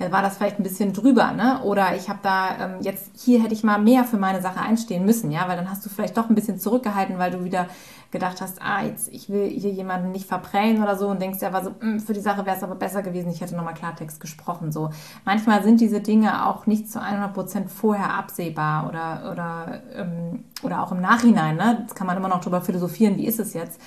war 0.09 0.23
das 0.23 0.39
vielleicht 0.39 0.59
ein 0.59 0.63
bisschen 0.63 0.93
drüber, 0.95 1.33
ne? 1.33 1.63
Oder 1.63 1.95
ich 1.95 2.09
habe 2.09 2.21
da 2.23 2.57
ähm, 2.59 2.81
jetzt 2.81 3.11
hier 3.15 3.43
hätte 3.43 3.53
ich 3.53 3.63
mal 3.63 3.79
mehr 3.79 4.05
für 4.05 4.17
meine 4.17 4.41
Sache 4.41 4.61
einstehen 4.61 5.05
müssen, 5.05 5.31
ja, 5.31 5.47
weil 5.47 5.57
dann 5.57 5.71
hast 5.71 5.85
du 5.85 5.91
vielleicht 5.91 6.17
doch 6.17 6.31
ein 6.31 6.35
bisschen 6.35 6.59
zurückgehalten, 6.59 7.19
weil 7.19 7.31
du 7.31 7.45
wieder 7.45 7.67
gedacht 8.11 8.41
hast, 8.41 8.61
ah, 8.61 8.83
jetzt 8.83 9.09
ich 9.13 9.31
will 9.31 9.49
hier 9.49 9.71
jemanden 9.71 10.11
nicht 10.11 10.27
verprellen 10.27 10.83
oder 10.83 10.97
so 10.97 11.09
und 11.09 11.23
denkst 11.23 11.41
ja, 11.41 11.53
war 11.53 11.65
so, 11.65 11.73
hm, 11.81 12.01
für 12.01 12.13
die 12.13 12.21
Sache 12.21 12.45
wäre 12.45 12.57
es 12.57 12.63
aber 12.63 12.75
besser 12.75 13.03
gewesen, 13.03 13.31
ich 13.31 13.41
hätte 13.41 13.57
nochmal 13.57 13.75
Klartext 13.75 14.21
gesprochen, 14.21 14.73
so. 14.73 14.91
Manchmal 15.25 15.63
sind 15.63 15.81
diese 15.81 16.01
Dinge 16.01 16.47
auch 16.47 16.67
nicht 16.67 16.91
zu 16.91 17.01
100 17.01 17.33
Prozent 17.33 17.71
vorher 17.71 18.15
absehbar 18.15 18.89
oder 18.89 19.31
oder 19.33 19.83
ähm, 19.95 20.45
oder 20.63 20.83
auch 20.83 20.93
im 20.93 21.01
Nachhinein, 21.01 21.57
ne? 21.57 21.85
Das 21.87 21.95
kann 21.95 22.07
man 22.07 22.17
immer 22.17 22.29
noch 22.29 22.41
drüber 22.41 22.61
philosophieren, 22.61 23.17
wie 23.17 23.27
ist 23.27 23.41
es 23.41 23.55
jetzt? 23.55 23.81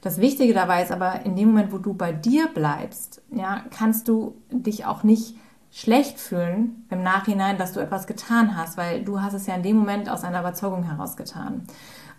Das 0.00 0.20
Wichtige 0.20 0.54
dabei 0.54 0.82
ist 0.82 0.92
aber, 0.92 1.24
in 1.24 1.34
dem 1.34 1.48
Moment, 1.48 1.72
wo 1.72 1.78
du 1.78 1.92
bei 1.92 2.12
dir 2.12 2.48
bleibst, 2.48 3.20
ja, 3.30 3.62
kannst 3.76 4.06
du 4.08 4.36
dich 4.50 4.86
auch 4.86 5.02
nicht 5.02 5.34
schlecht 5.70 6.18
fühlen 6.18 6.86
im 6.90 7.02
Nachhinein, 7.02 7.58
dass 7.58 7.72
du 7.72 7.80
etwas 7.80 8.06
getan 8.06 8.56
hast, 8.56 8.76
weil 8.76 9.04
du 9.04 9.20
hast 9.20 9.34
es 9.34 9.46
ja 9.46 9.54
in 9.54 9.62
dem 9.62 9.76
Moment 9.76 10.08
aus 10.08 10.24
einer 10.24 10.40
Überzeugung 10.40 10.84
heraus 10.84 11.16
getan. 11.16 11.64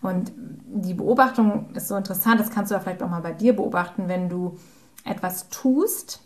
Und 0.01 0.31
die 0.35 0.93
Beobachtung 0.93 1.73
ist 1.73 1.87
so 1.87 1.95
interessant, 1.95 2.39
das 2.39 2.51
kannst 2.51 2.71
du 2.71 2.75
ja 2.75 2.79
vielleicht 2.79 3.03
auch 3.03 3.09
mal 3.09 3.21
bei 3.21 3.33
dir 3.33 3.55
beobachten, 3.55 4.07
wenn 4.07 4.29
du 4.29 4.57
etwas 5.03 5.49
tust, 5.49 6.21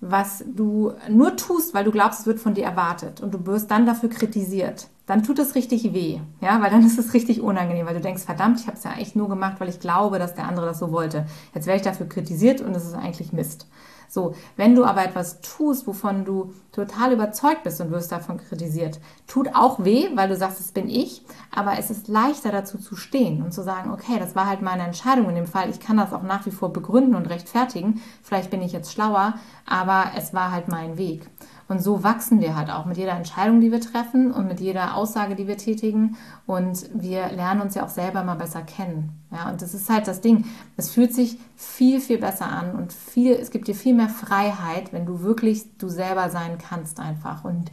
was 0.00 0.44
du 0.46 0.92
nur 1.08 1.36
tust, 1.36 1.74
weil 1.74 1.84
du 1.84 1.90
glaubst, 1.90 2.20
es 2.20 2.26
wird 2.26 2.40
von 2.40 2.54
dir 2.54 2.64
erwartet. 2.64 3.20
Und 3.20 3.34
du 3.34 3.46
wirst 3.46 3.70
dann 3.70 3.86
dafür 3.86 4.08
kritisiert, 4.08 4.88
dann 5.08 5.22
tut 5.22 5.38
es 5.38 5.54
richtig 5.54 5.92
weh, 5.94 6.20
ja, 6.40 6.60
weil 6.62 6.70
dann 6.70 6.82
ist 6.86 6.98
es 6.98 7.14
richtig 7.14 7.40
unangenehm, 7.40 7.86
weil 7.86 7.94
du 7.94 8.00
denkst, 8.00 8.22
verdammt, 8.22 8.60
ich 8.60 8.66
habe 8.68 8.76
es 8.76 8.84
ja 8.84 8.90
eigentlich 8.92 9.16
nur 9.16 9.28
gemacht, 9.28 9.56
weil 9.58 9.68
ich 9.68 9.80
glaube, 9.80 10.20
dass 10.20 10.34
der 10.34 10.46
andere 10.46 10.66
das 10.66 10.78
so 10.78 10.92
wollte. 10.92 11.26
Jetzt 11.54 11.66
werde 11.66 11.78
ich 11.78 11.84
dafür 11.84 12.08
kritisiert 12.08 12.60
und 12.60 12.76
es 12.76 12.84
ist 12.84 12.94
eigentlich 12.94 13.32
Mist. 13.32 13.66
So, 14.10 14.34
wenn 14.56 14.74
du 14.74 14.84
aber 14.84 15.04
etwas 15.04 15.42
tust, 15.42 15.86
wovon 15.86 16.24
du 16.24 16.54
total 16.72 17.12
überzeugt 17.12 17.62
bist 17.62 17.80
und 17.80 17.90
wirst 17.90 18.10
davon 18.10 18.38
kritisiert, 18.38 19.00
tut 19.26 19.54
auch 19.54 19.84
weh, 19.84 20.08
weil 20.14 20.28
du 20.28 20.36
sagst, 20.36 20.60
das 20.60 20.72
bin 20.72 20.88
ich, 20.88 21.22
aber 21.54 21.78
es 21.78 21.90
ist 21.90 22.08
leichter 22.08 22.50
dazu 22.50 22.78
zu 22.78 22.96
stehen 22.96 23.42
und 23.42 23.52
zu 23.52 23.62
sagen, 23.62 23.90
okay, 23.90 24.18
das 24.18 24.34
war 24.34 24.46
halt 24.46 24.62
meine 24.62 24.84
Entscheidung 24.84 25.28
in 25.28 25.34
dem 25.34 25.46
Fall, 25.46 25.68
ich 25.68 25.80
kann 25.80 25.98
das 25.98 26.14
auch 26.14 26.22
nach 26.22 26.46
wie 26.46 26.50
vor 26.50 26.72
begründen 26.72 27.14
und 27.14 27.28
rechtfertigen, 27.28 28.00
vielleicht 28.22 28.50
bin 28.50 28.62
ich 28.62 28.72
jetzt 28.72 28.92
schlauer, 28.92 29.34
aber 29.66 30.12
es 30.16 30.32
war 30.32 30.52
halt 30.52 30.68
mein 30.68 30.96
Weg. 30.96 31.28
Und 31.68 31.82
so 31.82 32.02
wachsen 32.02 32.40
wir 32.40 32.56
halt 32.56 32.70
auch 32.70 32.86
mit 32.86 32.96
jeder 32.96 33.12
Entscheidung, 33.12 33.60
die 33.60 33.70
wir 33.70 33.80
treffen 33.80 34.32
und 34.32 34.48
mit 34.48 34.58
jeder 34.58 34.96
Aussage, 34.96 35.34
die 35.34 35.46
wir 35.46 35.58
tätigen. 35.58 36.16
Und 36.46 36.88
wir 36.94 37.28
lernen 37.28 37.60
uns 37.60 37.74
ja 37.74 37.84
auch 37.84 37.90
selber 37.90 38.24
mal 38.24 38.36
besser 38.36 38.62
kennen. 38.62 39.12
Ja, 39.30 39.50
und 39.50 39.60
das 39.60 39.74
ist 39.74 39.90
halt 39.90 40.08
das 40.08 40.22
Ding. 40.22 40.46
Es 40.78 40.90
fühlt 40.90 41.14
sich 41.14 41.38
viel, 41.56 42.00
viel 42.00 42.18
besser 42.18 42.46
an 42.46 42.74
und 42.74 42.94
viel, 42.94 43.32
es 43.34 43.50
gibt 43.50 43.68
dir 43.68 43.74
viel 43.74 43.94
mehr 43.94 44.08
Freiheit, 44.08 44.94
wenn 44.94 45.04
du 45.04 45.20
wirklich 45.20 45.76
du 45.76 45.88
selber 45.88 46.30
sein 46.30 46.56
kannst 46.56 47.00
einfach. 47.00 47.44
Und 47.44 47.70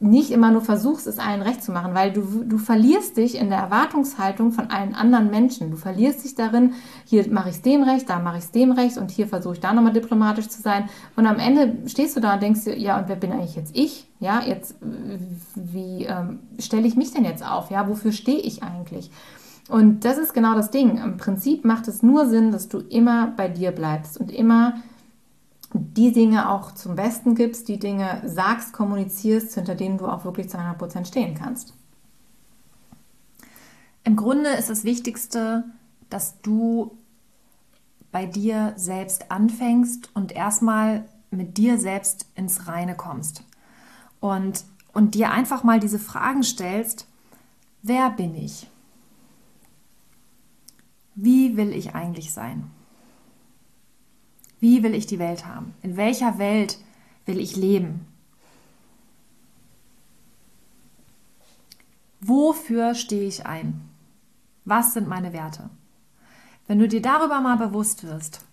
nicht 0.00 0.30
immer 0.30 0.52
nur 0.52 0.60
versuchst, 0.60 1.08
es 1.08 1.18
allen 1.18 1.42
recht 1.42 1.62
zu 1.62 1.72
machen, 1.72 1.92
weil 1.92 2.12
du, 2.12 2.44
du 2.44 2.58
verlierst 2.58 3.16
dich 3.16 3.36
in 3.36 3.50
der 3.50 3.58
Erwartungshaltung 3.58 4.52
von 4.52 4.70
allen 4.70 4.94
anderen 4.94 5.28
Menschen. 5.30 5.72
Du 5.72 5.76
verlierst 5.76 6.24
dich 6.24 6.36
darin, 6.36 6.74
hier 7.04 7.28
mache 7.32 7.48
ich 7.48 7.56
es 7.56 7.62
dem 7.62 7.82
recht, 7.82 8.08
da 8.08 8.20
mache 8.20 8.38
ich 8.38 8.44
es 8.44 8.50
dem 8.52 8.70
recht 8.70 8.96
und 8.96 9.10
hier 9.10 9.26
versuche 9.26 9.54
ich 9.54 9.60
da 9.60 9.72
nochmal 9.72 9.92
diplomatisch 9.92 10.48
zu 10.48 10.62
sein. 10.62 10.88
Und 11.16 11.26
am 11.26 11.40
Ende 11.40 11.88
stehst 11.88 12.16
du 12.16 12.20
da 12.20 12.34
und 12.34 12.42
denkst 12.42 12.64
dir, 12.64 12.78
ja, 12.78 12.98
und 12.98 13.08
wer 13.08 13.16
bin 13.16 13.32
eigentlich 13.32 13.56
jetzt 13.56 13.76
ich? 13.76 14.08
Ja, 14.20 14.42
jetzt, 14.42 14.76
wie 15.56 16.04
ähm, 16.04 16.40
stelle 16.60 16.86
ich 16.86 16.94
mich 16.94 17.12
denn 17.12 17.24
jetzt 17.24 17.44
auf? 17.44 17.70
Ja, 17.70 17.88
wofür 17.88 18.12
stehe 18.12 18.38
ich 18.38 18.62
eigentlich? 18.62 19.10
Und 19.68 20.04
das 20.04 20.16
ist 20.16 20.32
genau 20.32 20.54
das 20.54 20.70
Ding. 20.70 20.98
Im 20.98 21.16
Prinzip 21.16 21.64
macht 21.64 21.88
es 21.88 22.02
nur 22.02 22.26
Sinn, 22.26 22.52
dass 22.52 22.68
du 22.68 22.78
immer 22.78 23.32
bei 23.36 23.48
dir 23.48 23.72
bleibst 23.72 24.18
und 24.18 24.30
immer 24.30 24.74
die 25.74 26.12
Dinge 26.12 26.50
auch 26.50 26.72
zum 26.72 26.96
Besten 26.96 27.34
gibst, 27.34 27.68
die 27.68 27.78
Dinge 27.78 28.22
sagst, 28.24 28.72
kommunizierst, 28.72 29.54
hinter 29.54 29.74
denen 29.74 29.98
du 29.98 30.06
auch 30.06 30.24
wirklich 30.24 30.48
zu 30.48 30.58
100% 30.58 31.06
stehen 31.06 31.34
kannst. 31.34 31.74
Im 34.04 34.16
Grunde 34.16 34.50
ist 34.50 34.70
das 34.70 34.84
Wichtigste, 34.84 35.64
dass 36.08 36.40
du 36.40 36.96
bei 38.10 38.24
dir 38.24 38.72
selbst 38.76 39.30
anfängst 39.30 40.10
und 40.14 40.32
erstmal 40.32 41.04
mit 41.30 41.58
dir 41.58 41.78
selbst 41.78 42.26
ins 42.34 42.66
Reine 42.66 42.96
kommst. 42.96 43.44
Und, 44.20 44.64
und 44.94 45.14
dir 45.14 45.30
einfach 45.30 45.62
mal 45.62 45.78
diese 45.78 45.98
Fragen 45.98 46.42
stellst, 46.42 47.06
wer 47.82 48.10
bin 48.10 48.34
ich? 48.34 48.66
Wie 51.14 51.56
will 51.56 51.72
ich 51.72 51.94
eigentlich 51.94 52.32
sein? 52.32 52.70
Wie 54.60 54.82
will 54.82 54.94
ich 54.94 55.06
die 55.06 55.18
Welt 55.18 55.46
haben? 55.46 55.74
In 55.82 55.96
welcher 55.96 56.38
Welt 56.38 56.78
will 57.26 57.38
ich 57.38 57.56
leben? 57.56 58.06
Wofür 62.20 62.94
stehe 62.94 63.28
ich 63.28 63.46
ein? 63.46 63.88
Was 64.64 64.92
sind 64.92 65.08
meine 65.08 65.32
Werte? 65.32 65.70
Wenn 66.66 66.78
du 66.78 66.88
dir 66.88 67.00
darüber 67.00 67.40
mal 67.40 67.56
bewusst 67.56 68.04
wirst, 68.04 68.44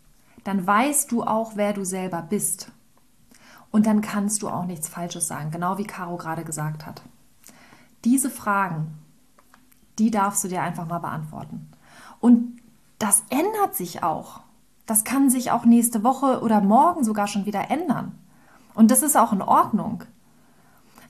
dann 0.44 0.66
weißt 0.66 1.12
du 1.12 1.24
auch, 1.24 1.56
wer 1.56 1.74
du 1.74 1.84
selber 1.84 2.22
bist. 2.22 2.72
Und 3.72 3.88
dann 3.88 4.02
kannst 4.02 4.42
du 4.42 4.48
auch 4.48 4.66
nichts 4.66 4.88
Falsches 4.88 5.28
sagen, 5.28 5.52
genau 5.52 5.78
wie 5.78 5.84
Caro 5.84 6.16
gerade 6.16 6.46
gesagt 6.46 6.86
hat. 6.86 7.02
Diese 8.06 8.30
Fragen, 8.30 9.00
die 9.98 10.12
darfst 10.12 10.44
du 10.44 10.48
dir 10.48 10.62
einfach 10.62 10.88
mal 10.88 11.00
beantworten. 11.00 11.68
Und 12.22 12.62
das 13.00 13.24
ändert 13.30 13.76
sich 13.76 14.04
auch. 14.04 14.42
Das 14.86 15.04
kann 15.04 15.30
sich 15.30 15.52
auch 15.52 15.66
nächste 15.66 16.04
Woche 16.04 16.42
oder 16.42 16.62
morgen 16.62 17.04
sogar 17.04 17.28
schon 17.28 17.46
wieder 17.46 17.72
ändern. 17.72 18.18
Und 18.74 18.92
das 18.92 19.02
ist 19.02 19.16
auch 19.16 19.34
in 19.34 19.42
Ordnung. 19.42 20.04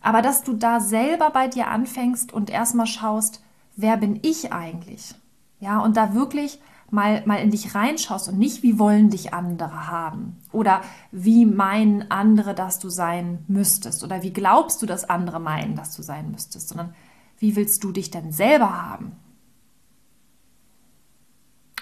Aber 0.02 0.22
dass 0.22 0.44
du 0.44 0.54
da 0.54 0.80
selber 0.80 1.32
bei 1.32 1.48
dir 1.48 1.68
anfängst 1.68 2.32
und 2.32 2.50
erstmal 2.50 2.86
schaust, 2.86 3.42
wer 3.76 3.98
bin 3.98 4.20
ich 4.22 4.54
eigentlich? 4.54 5.16
Ja, 5.60 5.80
und 5.80 5.98
da 5.98 6.14
wirklich 6.14 6.60
mal, 6.92 7.24
mal 7.26 7.38
in 7.38 7.52
dich 7.52 7.76
reinschaust 7.76 8.30
und 8.30 8.38
nicht, 8.38 8.64
wie 8.64 8.78
wollen 8.78 9.10
dich 9.10 9.34
andere 9.34 9.88
haben? 9.90 10.38
Oder 10.52 10.82
wie 11.12 11.46
meinen 11.46 12.10
andere, 12.12 12.54
dass 12.54 12.80
du 12.80 12.90
sein 12.90 13.44
müsstest? 13.48 14.04
Oder 14.04 14.22
wie 14.22 14.32
glaubst 14.32 14.82
du, 14.82 14.86
dass 14.86 15.10
andere 15.10 15.40
meinen, 15.40 15.76
dass 15.76 15.96
du 15.96 16.04
sein 16.04 16.32
müsstest? 16.32 16.70
Sondern 16.70 16.94
wie 17.40 17.56
willst 17.56 17.84
du 17.84 17.92
dich 17.92 18.12
denn 18.12 18.32
selber 18.32 18.82
haben? 18.82 19.14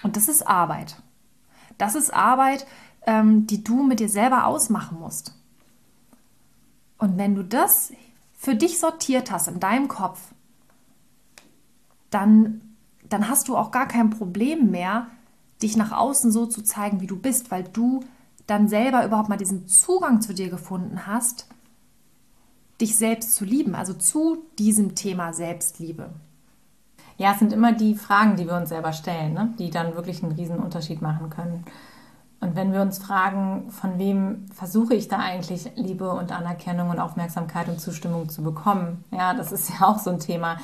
Und 0.02 0.16
das 0.16 0.28
ist 0.28 0.46
Arbeit. 0.46 0.96
Das 1.78 1.94
ist 1.94 2.12
Arbeit, 2.12 2.66
ähm, 3.06 3.46
die 3.46 3.62
du 3.62 3.82
mit 3.82 4.00
dir 4.00 4.08
selber 4.08 4.46
ausmachen 4.46 4.98
musst. 4.98 5.34
Und 6.98 7.18
wenn 7.18 7.34
du 7.34 7.44
das 7.44 7.92
für 8.34 8.54
dich 8.54 8.78
sortiert 8.78 9.30
hast 9.30 9.48
in 9.48 9.60
deinem 9.60 9.88
Kopf, 9.88 10.20
dann, 12.10 12.60
dann 13.08 13.28
hast 13.28 13.48
du 13.48 13.56
auch 13.56 13.70
gar 13.70 13.88
kein 13.88 14.10
Problem 14.10 14.70
mehr, 14.70 15.08
dich 15.62 15.76
nach 15.76 15.92
außen 15.92 16.30
so 16.30 16.46
zu 16.46 16.62
zeigen, 16.62 17.00
wie 17.00 17.06
du 17.06 17.16
bist, 17.16 17.50
weil 17.50 17.64
du 17.64 18.00
dann 18.46 18.68
selber 18.68 19.04
überhaupt 19.04 19.28
mal 19.28 19.38
diesen 19.38 19.66
Zugang 19.66 20.20
zu 20.20 20.34
dir 20.34 20.50
gefunden 20.50 21.06
hast, 21.06 21.46
dich 22.80 22.96
selbst 22.96 23.34
zu 23.34 23.44
lieben, 23.44 23.74
also 23.74 23.94
zu 23.94 24.44
diesem 24.58 24.94
Thema 24.94 25.32
Selbstliebe. 25.32 26.10
Ja, 27.16 27.32
es 27.32 27.38
sind 27.38 27.52
immer 27.52 27.72
die 27.72 27.94
Fragen, 27.94 28.36
die 28.36 28.46
wir 28.46 28.56
uns 28.56 28.70
selber 28.70 28.92
stellen, 28.92 29.34
ne? 29.34 29.54
die 29.58 29.70
dann 29.70 29.94
wirklich 29.94 30.22
einen 30.22 30.32
riesen 30.32 30.58
Unterschied 30.58 31.00
machen 31.00 31.30
können. 31.30 31.64
Und 32.40 32.56
wenn 32.56 32.72
wir 32.72 32.82
uns 32.82 32.98
fragen, 32.98 33.70
von 33.70 33.98
wem 33.98 34.46
versuche 34.52 34.94
ich 34.94 35.08
da 35.08 35.18
eigentlich 35.18 35.70
Liebe 35.76 36.10
und 36.10 36.30
Anerkennung 36.30 36.90
und 36.90 36.98
Aufmerksamkeit 36.98 37.68
und 37.68 37.80
Zustimmung 37.80 38.28
zu 38.28 38.42
bekommen, 38.42 39.04
ja, 39.10 39.32
das 39.32 39.52
ist 39.52 39.70
ja 39.80 39.86
auch 39.86 39.98
so 39.98 40.10
ein 40.10 40.18
Thema. 40.18 40.58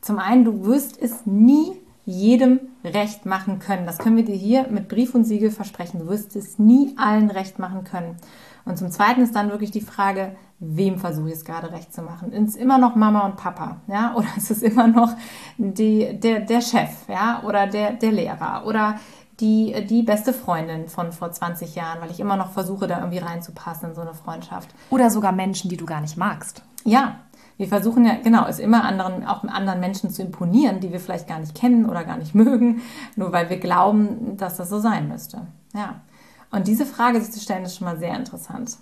Zum 0.00 0.18
einen, 0.18 0.44
du 0.44 0.64
wirst 0.64 1.00
es 1.00 1.26
nie 1.26 1.72
jedem 2.04 2.60
recht 2.84 3.26
machen 3.26 3.58
können. 3.58 3.86
Das 3.86 3.98
können 3.98 4.16
wir 4.16 4.24
dir 4.24 4.34
hier 4.34 4.66
mit 4.68 4.88
Brief 4.88 5.14
und 5.14 5.24
Siegel 5.24 5.50
versprechen. 5.50 6.00
Du 6.00 6.06
wirst 6.06 6.36
es 6.36 6.58
nie 6.58 6.94
allen 6.96 7.30
recht 7.30 7.58
machen 7.58 7.84
können. 7.84 8.16
Und 8.64 8.78
zum 8.78 8.90
Zweiten 8.90 9.22
ist 9.22 9.34
dann 9.34 9.50
wirklich 9.50 9.70
die 9.70 9.80
Frage, 9.80 10.36
wem 10.60 10.98
versuche 10.98 11.28
ich 11.28 11.34
es 11.34 11.44
gerade 11.44 11.72
recht 11.72 11.92
zu 11.92 12.02
machen? 12.02 12.32
Ist 12.32 12.50
es 12.50 12.56
immer 12.56 12.78
noch 12.78 12.94
Mama 12.94 13.24
und 13.24 13.36
Papa, 13.36 13.78
ja? 13.88 14.14
Oder 14.16 14.28
ist 14.36 14.50
es 14.50 14.62
immer 14.62 14.86
noch 14.86 15.16
die, 15.56 16.18
der, 16.20 16.40
der 16.40 16.60
Chef, 16.60 16.90
ja? 17.08 17.42
Oder 17.44 17.66
der, 17.66 17.94
der 17.94 18.12
Lehrer? 18.12 18.64
Oder 18.66 18.96
die, 19.40 19.86
die 19.88 20.02
beste 20.02 20.34
Freundin 20.34 20.88
von 20.88 21.12
vor 21.12 21.32
20 21.32 21.74
Jahren, 21.74 22.02
weil 22.02 22.10
ich 22.10 22.20
immer 22.20 22.36
noch 22.36 22.52
versuche, 22.52 22.86
da 22.86 22.98
irgendwie 22.98 23.18
reinzupassen 23.18 23.90
in 23.90 23.94
so 23.94 24.02
eine 24.02 24.12
Freundschaft. 24.12 24.68
Oder 24.90 25.10
sogar 25.10 25.32
Menschen, 25.32 25.70
die 25.70 25.78
du 25.78 25.86
gar 25.86 26.02
nicht 26.02 26.18
magst. 26.18 26.62
Ja, 26.84 27.16
wir 27.56 27.68
versuchen 27.68 28.04
ja, 28.04 28.16
genau, 28.22 28.46
es 28.46 28.58
immer 28.58 28.84
anderen, 28.84 29.26
auch 29.26 29.44
anderen 29.44 29.80
Menschen 29.80 30.10
zu 30.10 30.22
imponieren, 30.22 30.80
die 30.80 30.92
wir 30.92 31.00
vielleicht 31.00 31.26
gar 31.26 31.38
nicht 31.38 31.54
kennen 31.54 31.88
oder 31.88 32.04
gar 32.04 32.18
nicht 32.18 32.34
mögen, 32.34 32.82
nur 33.16 33.32
weil 33.32 33.48
wir 33.48 33.58
glauben, 33.58 34.36
dass 34.36 34.58
das 34.58 34.68
so 34.68 34.78
sein 34.78 35.08
müsste. 35.08 35.46
Ja. 35.74 36.02
Und 36.50 36.66
diese 36.66 36.84
Frage 36.84 37.20
sich 37.20 37.32
zu 37.32 37.40
stellen, 37.40 37.64
ist 37.64 37.76
schon 37.76 37.86
mal 37.86 37.98
sehr 37.98 38.16
interessant. 38.16 38.76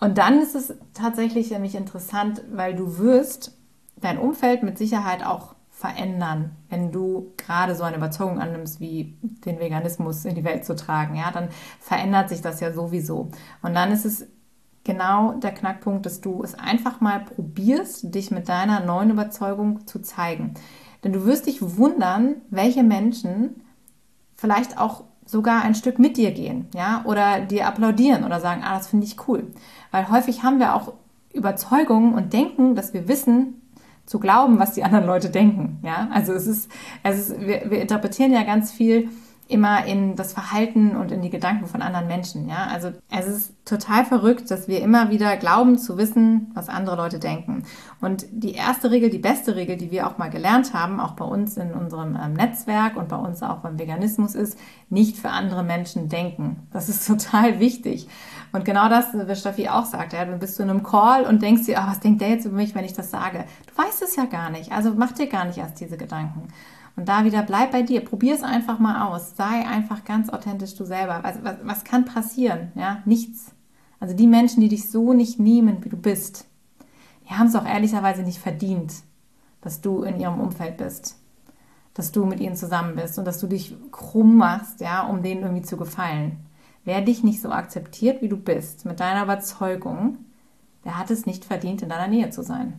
Und 0.00 0.18
dann 0.18 0.40
ist 0.40 0.54
es 0.54 0.74
tatsächlich 0.92 1.50
nämlich 1.50 1.74
interessant, 1.74 2.42
weil 2.52 2.74
du 2.74 2.98
wirst 2.98 3.56
dein 3.96 4.18
Umfeld 4.18 4.62
mit 4.62 4.76
Sicherheit 4.76 5.24
auch 5.24 5.54
verändern, 5.70 6.56
wenn 6.68 6.92
du 6.92 7.32
gerade 7.36 7.74
so 7.74 7.82
eine 7.82 7.96
Überzeugung 7.96 8.38
annimmst, 8.38 8.80
wie 8.80 9.18
den 9.22 9.58
Veganismus 9.58 10.24
in 10.24 10.34
die 10.34 10.44
Welt 10.44 10.64
zu 10.64 10.76
tragen. 10.76 11.16
Ja, 11.16 11.30
dann 11.32 11.48
verändert 11.80 12.28
sich 12.28 12.40
das 12.40 12.60
ja 12.60 12.72
sowieso. 12.72 13.30
Und 13.60 13.74
dann 13.74 13.90
ist 13.90 14.04
es 14.04 14.26
genau 14.84 15.32
der 15.32 15.52
Knackpunkt, 15.52 16.06
dass 16.06 16.20
du 16.20 16.42
es 16.44 16.54
einfach 16.54 17.00
mal 17.00 17.20
probierst, 17.20 18.14
dich 18.14 18.30
mit 18.30 18.48
deiner 18.48 18.80
neuen 18.80 19.10
Überzeugung 19.10 19.86
zu 19.86 20.00
zeigen. 20.00 20.54
Denn 21.02 21.12
du 21.12 21.24
wirst 21.24 21.46
dich 21.46 21.76
wundern, 21.76 22.36
welche 22.50 22.82
Menschen 22.82 23.62
vielleicht 24.36 24.78
auch 24.78 25.04
sogar 25.26 25.62
ein 25.62 25.74
Stück 25.74 25.98
mit 25.98 26.16
dir 26.16 26.32
gehen, 26.32 26.68
ja, 26.74 27.02
oder 27.04 27.40
dir 27.40 27.66
applaudieren 27.66 28.24
oder 28.24 28.40
sagen, 28.40 28.62
ah, 28.64 28.76
das 28.76 28.88
finde 28.88 29.06
ich 29.06 29.28
cool. 29.28 29.52
Weil 29.90 30.10
häufig 30.10 30.42
haben 30.42 30.58
wir 30.58 30.74
auch 30.74 30.92
Überzeugungen 31.32 32.14
und 32.14 32.32
denken, 32.32 32.74
dass 32.74 32.94
wir 32.94 33.08
wissen, 33.08 33.60
zu 34.06 34.18
glauben, 34.20 34.58
was 34.58 34.72
die 34.72 34.84
anderen 34.84 35.06
Leute 35.06 35.30
denken. 35.30 35.78
Ja, 35.82 36.08
also 36.12 36.32
es 36.34 36.46
ist, 36.46 36.70
es 37.02 37.30
ist 37.30 37.40
wir, 37.40 37.70
wir 37.70 37.80
interpretieren 37.80 38.32
ja 38.32 38.42
ganz 38.42 38.70
viel 38.70 39.08
immer 39.48 39.84
in 39.84 40.16
das 40.16 40.32
Verhalten 40.32 40.96
und 40.96 41.12
in 41.12 41.20
die 41.20 41.30
Gedanken 41.30 41.66
von 41.66 41.82
anderen 41.82 42.06
Menschen. 42.06 42.48
Ja, 42.48 42.68
also 42.72 42.92
es 43.10 43.26
ist 43.26 43.54
total 43.66 44.04
verrückt, 44.04 44.50
dass 44.50 44.68
wir 44.68 44.80
immer 44.80 45.10
wieder 45.10 45.36
glauben 45.36 45.78
zu 45.78 45.98
wissen, 45.98 46.50
was 46.54 46.68
andere 46.68 46.96
Leute 46.96 47.18
denken. 47.18 47.64
Und 48.00 48.26
die 48.30 48.52
erste 48.52 48.90
Regel, 48.90 49.10
die 49.10 49.18
beste 49.18 49.54
Regel, 49.54 49.76
die 49.76 49.90
wir 49.90 50.06
auch 50.06 50.16
mal 50.16 50.30
gelernt 50.30 50.72
haben, 50.72 50.98
auch 50.98 51.12
bei 51.12 51.24
uns 51.24 51.56
in 51.56 51.72
unserem 51.72 52.18
ähm, 52.22 52.32
Netzwerk 52.32 52.96
und 52.96 53.08
bei 53.08 53.16
uns 53.16 53.42
auch 53.42 53.58
beim 53.58 53.78
Veganismus, 53.78 54.34
ist 54.34 54.58
nicht 54.88 55.18
für 55.18 55.30
andere 55.30 55.62
Menschen 55.62 56.08
denken. 56.08 56.66
Das 56.72 56.88
ist 56.88 57.06
total 57.06 57.60
wichtig. 57.60 58.08
Und 58.52 58.64
genau 58.64 58.88
das, 58.88 59.06
wie 59.12 59.36
Steffi 59.36 59.68
auch 59.68 59.84
sagt, 59.84 60.12
ja, 60.14 60.24
du 60.24 60.36
bist 60.36 60.58
du 60.58 60.62
in 60.62 60.70
einem 60.70 60.82
Call 60.82 61.24
und 61.24 61.42
denkst 61.42 61.66
dir, 61.66 61.78
oh, 61.82 61.90
was 61.90 62.00
denkt 62.00 62.20
der 62.22 62.30
jetzt 62.30 62.46
über 62.46 62.56
mich, 62.56 62.74
wenn 62.74 62.84
ich 62.84 62.92
das 62.92 63.10
sage? 63.10 63.44
Du 63.66 63.82
weißt 63.82 64.02
es 64.02 64.16
ja 64.16 64.24
gar 64.24 64.50
nicht. 64.50 64.72
Also 64.72 64.92
mach 64.96 65.12
dir 65.12 65.26
gar 65.26 65.44
nicht 65.44 65.58
erst 65.58 65.80
diese 65.80 65.96
Gedanken. 65.96 66.48
Und 66.96 67.08
da 67.08 67.24
wieder 67.24 67.42
bleib 67.42 67.72
bei 67.72 67.82
dir, 67.82 68.04
probier 68.04 68.34
es 68.34 68.42
einfach 68.42 68.78
mal 68.78 69.08
aus, 69.08 69.36
sei 69.36 69.66
einfach 69.66 70.04
ganz 70.04 70.28
authentisch 70.28 70.76
du 70.76 70.84
selber. 70.84 71.24
Also, 71.24 71.40
was, 71.42 71.56
was 71.62 71.84
kann 71.84 72.04
passieren? 72.04 72.70
Ja, 72.76 73.02
nichts. 73.04 73.52
Also 73.98 74.14
die 74.14 74.26
Menschen, 74.26 74.60
die 74.60 74.68
dich 74.68 74.90
so 74.90 75.12
nicht 75.12 75.40
nehmen, 75.40 75.84
wie 75.84 75.88
du 75.88 75.96
bist, 75.96 76.46
die 77.24 77.32
haben 77.32 77.46
es 77.46 77.56
auch 77.56 77.64
ehrlicherweise 77.64 78.22
nicht 78.22 78.38
verdient, 78.38 78.92
dass 79.60 79.80
du 79.80 80.02
in 80.02 80.20
ihrem 80.20 80.40
Umfeld 80.40 80.76
bist, 80.76 81.16
dass 81.94 82.12
du 82.12 82.26
mit 82.26 82.38
ihnen 82.40 82.54
zusammen 82.54 82.96
bist 82.96 83.18
und 83.18 83.24
dass 83.24 83.40
du 83.40 83.46
dich 83.46 83.74
krumm 83.90 84.36
machst, 84.36 84.80
ja, 84.80 85.06
um 85.06 85.22
denen 85.22 85.42
irgendwie 85.42 85.62
zu 85.62 85.76
gefallen. 85.76 86.38
Wer 86.84 87.00
dich 87.00 87.24
nicht 87.24 87.40
so 87.40 87.50
akzeptiert, 87.50 88.20
wie 88.20 88.28
du 88.28 88.36
bist, 88.36 88.84
mit 88.84 89.00
deiner 89.00 89.22
Überzeugung, 89.22 90.18
der 90.84 90.98
hat 90.98 91.10
es 91.10 91.24
nicht 91.24 91.46
verdient, 91.46 91.80
in 91.80 91.88
deiner 91.88 92.08
Nähe 92.08 92.28
zu 92.28 92.42
sein 92.42 92.78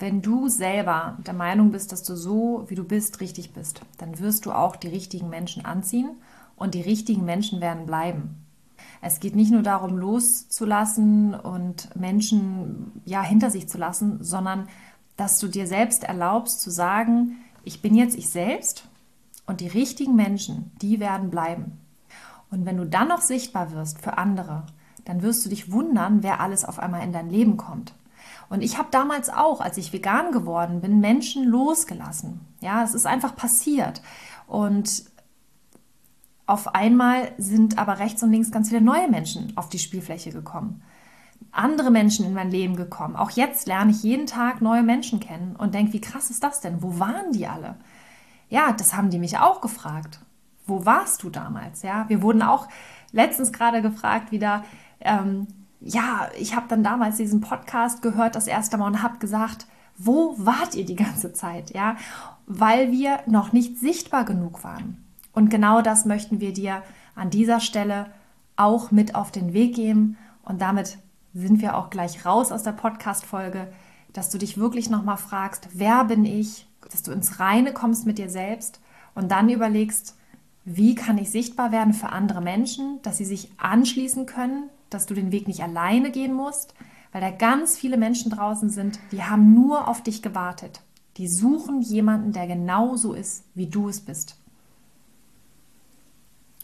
wenn 0.00 0.22
du 0.22 0.48
selber 0.48 1.18
der 1.24 1.34
Meinung 1.34 1.70
bist, 1.70 1.92
dass 1.92 2.02
du 2.02 2.16
so, 2.16 2.64
wie 2.68 2.74
du 2.74 2.84
bist, 2.84 3.20
richtig 3.20 3.52
bist, 3.52 3.80
dann 3.98 4.18
wirst 4.18 4.46
du 4.46 4.52
auch 4.52 4.76
die 4.76 4.88
richtigen 4.88 5.28
Menschen 5.28 5.64
anziehen 5.64 6.10
und 6.56 6.74
die 6.74 6.80
richtigen 6.80 7.24
Menschen 7.24 7.60
werden 7.60 7.86
bleiben. 7.86 8.44
Es 9.00 9.20
geht 9.20 9.36
nicht 9.36 9.52
nur 9.52 9.62
darum, 9.62 9.96
loszulassen 9.96 11.34
und 11.34 11.94
Menschen 11.94 13.00
ja 13.04 13.22
hinter 13.22 13.50
sich 13.50 13.68
zu 13.68 13.78
lassen, 13.78 14.22
sondern 14.22 14.68
dass 15.16 15.38
du 15.38 15.46
dir 15.46 15.66
selbst 15.66 16.04
erlaubst 16.04 16.60
zu 16.60 16.70
sagen, 16.70 17.36
ich 17.62 17.80
bin 17.80 17.94
jetzt 17.94 18.16
ich 18.16 18.28
selbst 18.28 18.88
und 19.46 19.60
die 19.60 19.68
richtigen 19.68 20.16
Menschen, 20.16 20.72
die 20.80 21.00
werden 21.00 21.30
bleiben. 21.30 21.78
Und 22.50 22.66
wenn 22.66 22.76
du 22.76 22.86
dann 22.86 23.08
noch 23.08 23.20
sichtbar 23.20 23.72
wirst 23.72 24.00
für 24.00 24.18
andere, 24.18 24.64
dann 25.04 25.22
wirst 25.22 25.44
du 25.44 25.50
dich 25.50 25.70
wundern, 25.70 26.22
wer 26.22 26.40
alles 26.40 26.64
auf 26.64 26.78
einmal 26.78 27.02
in 27.02 27.12
dein 27.12 27.30
Leben 27.30 27.56
kommt. 27.56 27.94
Und 28.48 28.62
ich 28.62 28.78
habe 28.78 28.88
damals 28.90 29.30
auch, 29.30 29.60
als 29.60 29.76
ich 29.78 29.92
vegan 29.92 30.32
geworden 30.32 30.80
bin, 30.80 31.00
Menschen 31.00 31.44
losgelassen. 31.44 32.40
Ja, 32.60 32.82
es 32.82 32.94
ist 32.94 33.06
einfach 33.06 33.34
passiert. 33.36 34.02
Und 34.46 35.04
auf 36.46 36.74
einmal 36.74 37.32
sind 37.38 37.78
aber 37.78 37.98
rechts 37.98 38.22
und 38.22 38.30
links 38.30 38.50
ganz 38.50 38.68
viele 38.68 38.82
neue 38.82 39.08
Menschen 39.08 39.56
auf 39.56 39.68
die 39.68 39.78
Spielfläche 39.78 40.30
gekommen. 40.30 40.82
Andere 41.52 41.90
Menschen 41.90 42.26
in 42.26 42.34
mein 42.34 42.50
Leben 42.50 42.76
gekommen. 42.76 43.16
Auch 43.16 43.30
jetzt 43.30 43.66
lerne 43.66 43.92
ich 43.92 44.02
jeden 44.02 44.26
Tag 44.26 44.60
neue 44.60 44.82
Menschen 44.82 45.20
kennen 45.20 45.56
und 45.56 45.74
denke, 45.74 45.92
wie 45.92 46.00
krass 46.00 46.30
ist 46.30 46.42
das 46.42 46.60
denn? 46.60 46.82
Wo 46.82 46.98
waren 46.98 47.32
die 47.32 47.46
alle? 47.46 47.76
Ja, 48.50 48.72
das 48.72 48.94
haben 48.94 49.10
die 49.10 49.18
mich 49.18 49.38
auch 49.38 49.60
gefragt. 49.60 50.20
Wo 50.66 50.84
warst 50.84 51.22
du 51.22 51.30
damals? 51.30 51.82
Ja, 51.82 52.08
wir 52.08 52.22
wurden 52.22 52.42
auch 52.42 52.68
letztens 53.12 53.52
gerade 53.52 53.82
gefragt 53.82 54.32
wieder, 54.32 54.64
ähm, 55.00 55.46
ja, 55.84 56.30
ich 56.38 56.56
habe 56.56 56.66
dann 56.68 56.82
damals 56.82 57.18
diesen 57.18 57.42
Podcast 57.42 58.00
gehört, 58.00 58.36
das 58.36 58.46
erste 58.46 58.78
Mal 58.78 58.86
und 58.86 59.02
habe 59.02 59.18
gesagt, 59.18 59.66
wo 59.96 60.34
wart 60.38 60.74
ihr 60.74 60.86
die 60.86 60.96
ganze 60.96 61.32
Zeit? 61.34 61.74
Ja, 61.74 61.96
weil 62.46 62.90
wir 62.90 63.20
noch 63.26 63.52
nicht 63.52 63.78
sichtbar 63.78 64.24
genug 64.24 64.64
waren. 64.64 65.04
Und 65.32 65.50
genau 65.50 65.82
das 65.82 66.06
möchten 66.06 66.40
wir 66.40 66.52
dir 66.52 66.82
an 67.14 67.28
dieser 67.28 67.60
Stelle 67.60 68.06
auch 68.56 68.90
mit 68.92 69.14
auf 69.14 69.30
den 69.30 69.52
Weg 69.52 69.74
geben. 69.74 70.16
Und 70.42 70.62
damit 70.62 70.98
sind 71.34 71.60
wir 71.60 71.76
auch 71.76 71.90
gleich 71.90 72.24
raus 72.24 72.50
aus 72.50 72.62
der 72.62 72.72
Podcast-Folge, 72.72 73.70
dass 74.12 74.30
du 74.30 74.38
dich 74.38 74.56
wirklich 74.56 74.88
nochmal 74.88 75.18
fragst, 75.18 75.68
wer 75.74 76.04
bin 76.04 76.24
ich? 76.24 76.66
Dass 76.90 77.02
du 77.02 77.12
ins 77.12 77.40
Reine 77.40 77.72
kommst 77.72 78.06
mit 78.06 78.18
dir 78.18 78.30
selbst 78.30 78.80
und 79.14 79.30
dann 79.30 79.50
überlegst, 79.50 80.16
wie 80.64 80.94
kann 80.94 81.18
ich 81.18 81.30
sichtbar 81.30 81.72
werden 81.72 81.92
für 81.92 82.08
andere 82.08 82.40
Menschen, 82.40 83.02
dass 83.02 83.18
sie 83.18 83.24
sich 83.26 83.52
anschließen 83.58 84.24
können, 84.24 84.70
dass 84.94 85.06
du 85.06 85.14
den 85.14 85.32
Weg 85.32 85.48
nicht 85.48 85.62
alleine 85.62 86.10
gehen 86.10 86.32
musst, 86.32 86.74
weil 87.12 87.20
da 87.20 87.30
ganz 87.30 87.76
viele 87.76 87.96
Menschen 87.96 88.30
draußen 88.30 88.70
sind, 88.70 88.98
die 89.12 89.22
haben 89.22 89.54
nur 89.54 89.88
auf 89.88 90.02
dich 90.02 90.22
gewartet. 90.22 90.80
Die 91.16 91.28
suchen 91.28 91.80
jemanden, 91.80 92.32
der 92.32 92.46
genauso 92.46 93.12
ist, 93.12 93.44
wie 93.54 93.66
du 93.66 93.88
es 93.88 94.00
bist. 94.00 94.36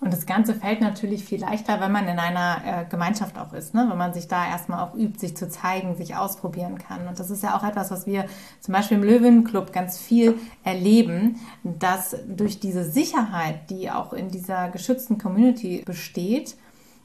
Und 0.00 0.14
das 0.14 0.24
Ganze 0.24 0.54
fällt 0.54 0.80
natürlich 0.80 1.24
viel 1.24 1.40
leichter, 1.40 1.78
wenn 1.78 1.92
man 1.92 2.08
in 2.08 2.18
einer 2.18 2.62
äh, 2.64 2.84
Gemeinschaft 2.86 3.36
auch 3.36 3.52
ist, 3.52 3.74
ne? 3.74 3.86
wenn 3.88 3.98
man 3.98 4.14
sich 4.14 4.28
da 4.28 4.48
erstmal 4.48 4.82
auch 4.82 4.94
übt, 4.94 5.18
sich 5.18 5.36
zu 5.36 5.50
zeigen, 5.50 5.94
sich 5.94 6.16
ausprobieren 6.16 6.78
kann. 6.78 7.06
Und 7.06 7.20
das 7.20 7.28
ist 7.28 7.42
ja 7.42 7.54
auch 7.54 7.62
etwas, 7.62 7.90
was 7.90 8.06
wir 8.06 8.24
zum 8.60 8.72
Beispiel 8.72 8.96
im 8.96 9.04
Löwenclub 9.04 9.74
ganz 9.74 9.98
viel 9.98 10.38
erleben, 10.64 11.38
dass 11.62 12.16
durch 12.26 12.60
diese 12.60 12.84
Sicherheit, 12.84 13.68
die 13.68 13.90
auch 13.90 14.14
in 14.14 14.30
dieser 14.30 14.70
geschützten 14.70 15.18
Community 15.18 15.82
besteht, 15.84 16.56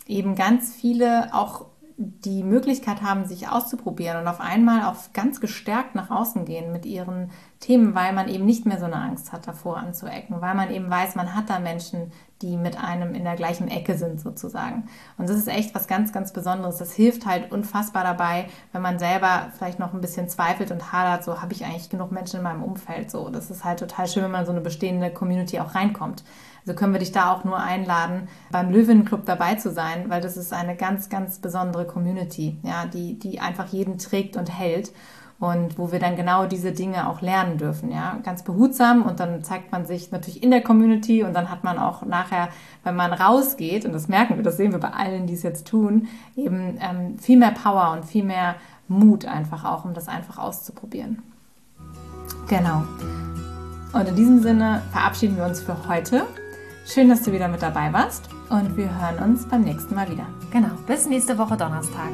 eben 0.07 0.35
ganz 0.35 0.73
viele 0.73 1.33
auch 1.33 1.65
die 1.97 2.43
Möglichkeit 2.43 3.01
haben, 3.01 3.25
sich 3.25 3.47
auszuprobieren 3.47 4.19
und 4.19 4.27
auf 4.27 4.41
einmal 4.41 4.83
auch 4.83 5.13
ganz 5.13 5.39
gestärkt 5.39 5.95
nach 5.95 6.09
außen 6.09 6.43
gehen 6.43 6.73
mit 6.73 6.85
ihren 6.85 7.31
Themen, 7.61 7.95
weil 7.95 8.11
man 8.11 8.27
eben 8.27 8.45
nicht 8.45 8.65
mehr 8.65 8.79
so 8.79 8.85
eine 8.85 8.97
Angst 8.97 9.31
hat, 9.31 9.47
davor 9.47 9.77
anzuecken, 9.77 10.41
weil 10.41 10.55
man 10.55 10.71
eben 10.71 10.89
weiß, 10.89 11.15
man 11.15 11.33
hat 11.33 11.49
da 11.49 11.59
Menschen, 11.59 12.11
die 12.41 12.57
mit 12.57 12.77
einem 12.77 13.15
in 13.15 13.23
der 13.23 13.37
gleichen 13.37 13.69
Ecke 13.69 13.97
sind 13.97 14.19
sozusagen. 14.19 14.89
Und 15.17 15.29
das 15.29 15.37
ist 15.37 15.47
echt 15.47 15.73
was 15.73 15.87
ganz, 15.87 16.11
ganz 16.11 16.33
Besonderes. 16.33 16.77
Das 16.77 16.91
hilft 16.91 17.25
halt 17.25 17.53
unfassbar 17.53 18.03
dabei, 18.03 18.47
wenn 18.73 18.81
man 18.81 18.99
selber 18.99 19.53
vielleicht 19.57 19.79
noch 19.79 19.93
ein 19.93 20.01
bisschen 20.01 20.27
zweifelt 20.27 20.71
und 20.71 20.91
hadert, 20.91 21.23
so 21.23 21.41
habe 21.41 21.53
ich 21.53 21.63
eigentlich 21.63 21.89
genug 21.89 22.11
Menschen 22.11 22.37
in 22.37 22.43
meinem 22.43 22.63
Umfeld. 22.63 23.09
So, 23.09 23.29
das 23.29 23.49
ist 23.49 23.63
halt 23.63 23.79
total 23.79 24.07
schön, 24.07 24.23
wenn 24.23 24.31
man 24.31 24.45
so 24.45 24.51
eine 24.51 24.61
bestehende 24.61 25.11
Community 25.11 25.61
auch 25.61 25.75
reinkommt. 25.75 26.25
Also 26.65 26.77
können 26.77 26.93
wir 26.93 26.99
dich 26.99 27.11
da 27.11 27.31
auch 27.31 27.43
nur 27.43 27.59
einladen, 27.59 28.27
beim 28.51 28.71
Löwenclub 28.71 29.25
dabei 29.25 29.55
zu 29.55 29.71
sein, 29.71 30.09
weil 30.09 30.21
das 30.21 30.35
ist 30.35 30.51
eine 30.51 30.75
ganz, 30.75 31.09
ganz 31.09 31.37
besondere 31.37 31.85
Community, 31.85 32.57
ja, 32.63 32.85
die, 32.85 33.19
die 33.19 33.39
einfach 33.39 33.67
jeden 33.67 33.99
trägt 33.99 34.35
und 34.35 34.49
hält 34.57 34.91
und 35.39 35.77
wo 35.77 35.91
wir 35.91 35.99
dann 35.99 36.15
genau 36.15 36.45
diese 36.45 36.71
Dinge 36.71 37.07
auch 37.07 37.21
lernen 37.21 37.57
dürfen, 37.57 37.91
ja, 37.91 38.17
ganz 38.23 38.43
behutsam 38.43 39.03
und 39.03 39.19
dann 39.19 39.43
zeigt 39.43 39.71
man 39.71 39.85
sich 39.85 40.11
natürlich 40.11 40.41
in 40.41 40.49
der 40.49 40.61
Community 40.61 41.23
und 41.23 41.33
dann 41.33 41.51
hat 41.51 41.63
man 41.63 41.77
auch 41.77 42.03
nachher, 42.03 42.49
wenn 42.83 42.95
man 42.95 43.13
rausgeht 43.13 43.85
und 43.85 43.93
das 43.93 44.07
merken 44.07 44.37
wir, 44.37 44.43
das 44.43 44.57
sehen 44.57 44.71
wir 44.71 44.79
bei 44.79 44.91
allen, 44.91 45.27
die 45.27 45.33
es 45.33 45.43
jetzt 45.43 45.67
tun, 45.67 46.07
eben 46.35 46.79
ähm, 46.79 47.19
viel 47.19 47.37
mehr 47.37 47.51
Power 47.51 47.91
und 47.91 48.05
viel 48.05 48.23
mehr 48.23 48.55
Mut 48.87 49.25
einfach 49.25 49.65
auch, 49.65 49.85
um 49.85 49.93
das 49.93 50.07
einfach 50.07 50.37
auszuprobieren. 50.39 51.21
Genau. 52.47 52.83
Und 53.93 54.07
in 54.07 54.15
diesem 54.15 54.41
Sinne 54.41 54.81
verabschieden 54.91 55.37
wir 55.37 55.45
uns 55.45 55.61
für 55.61 55.87
heute. 55.87 56.25
Schön, 56.87 57.09
dass 57.09 57.23
du 57.23 57.31
wieder 57.31 57.47
mit 57.47 57.63
dabei 57.63 57.91
warst 57.91 58.29
und 58.49 58.77
wir 58.77 58.89
hören 59.01 59.17
uns 59.23 59.47
beim 59.47 59.61
nächsten 59.61 59.95
Mal 59.95 60.09
wieder. 60.09 60.27
Genau, 60.51 60.69
bis 60.85 61.07
nächste 61.07 61.37
Woche 61.37 61.57
Donnerstag. 61.57 62.11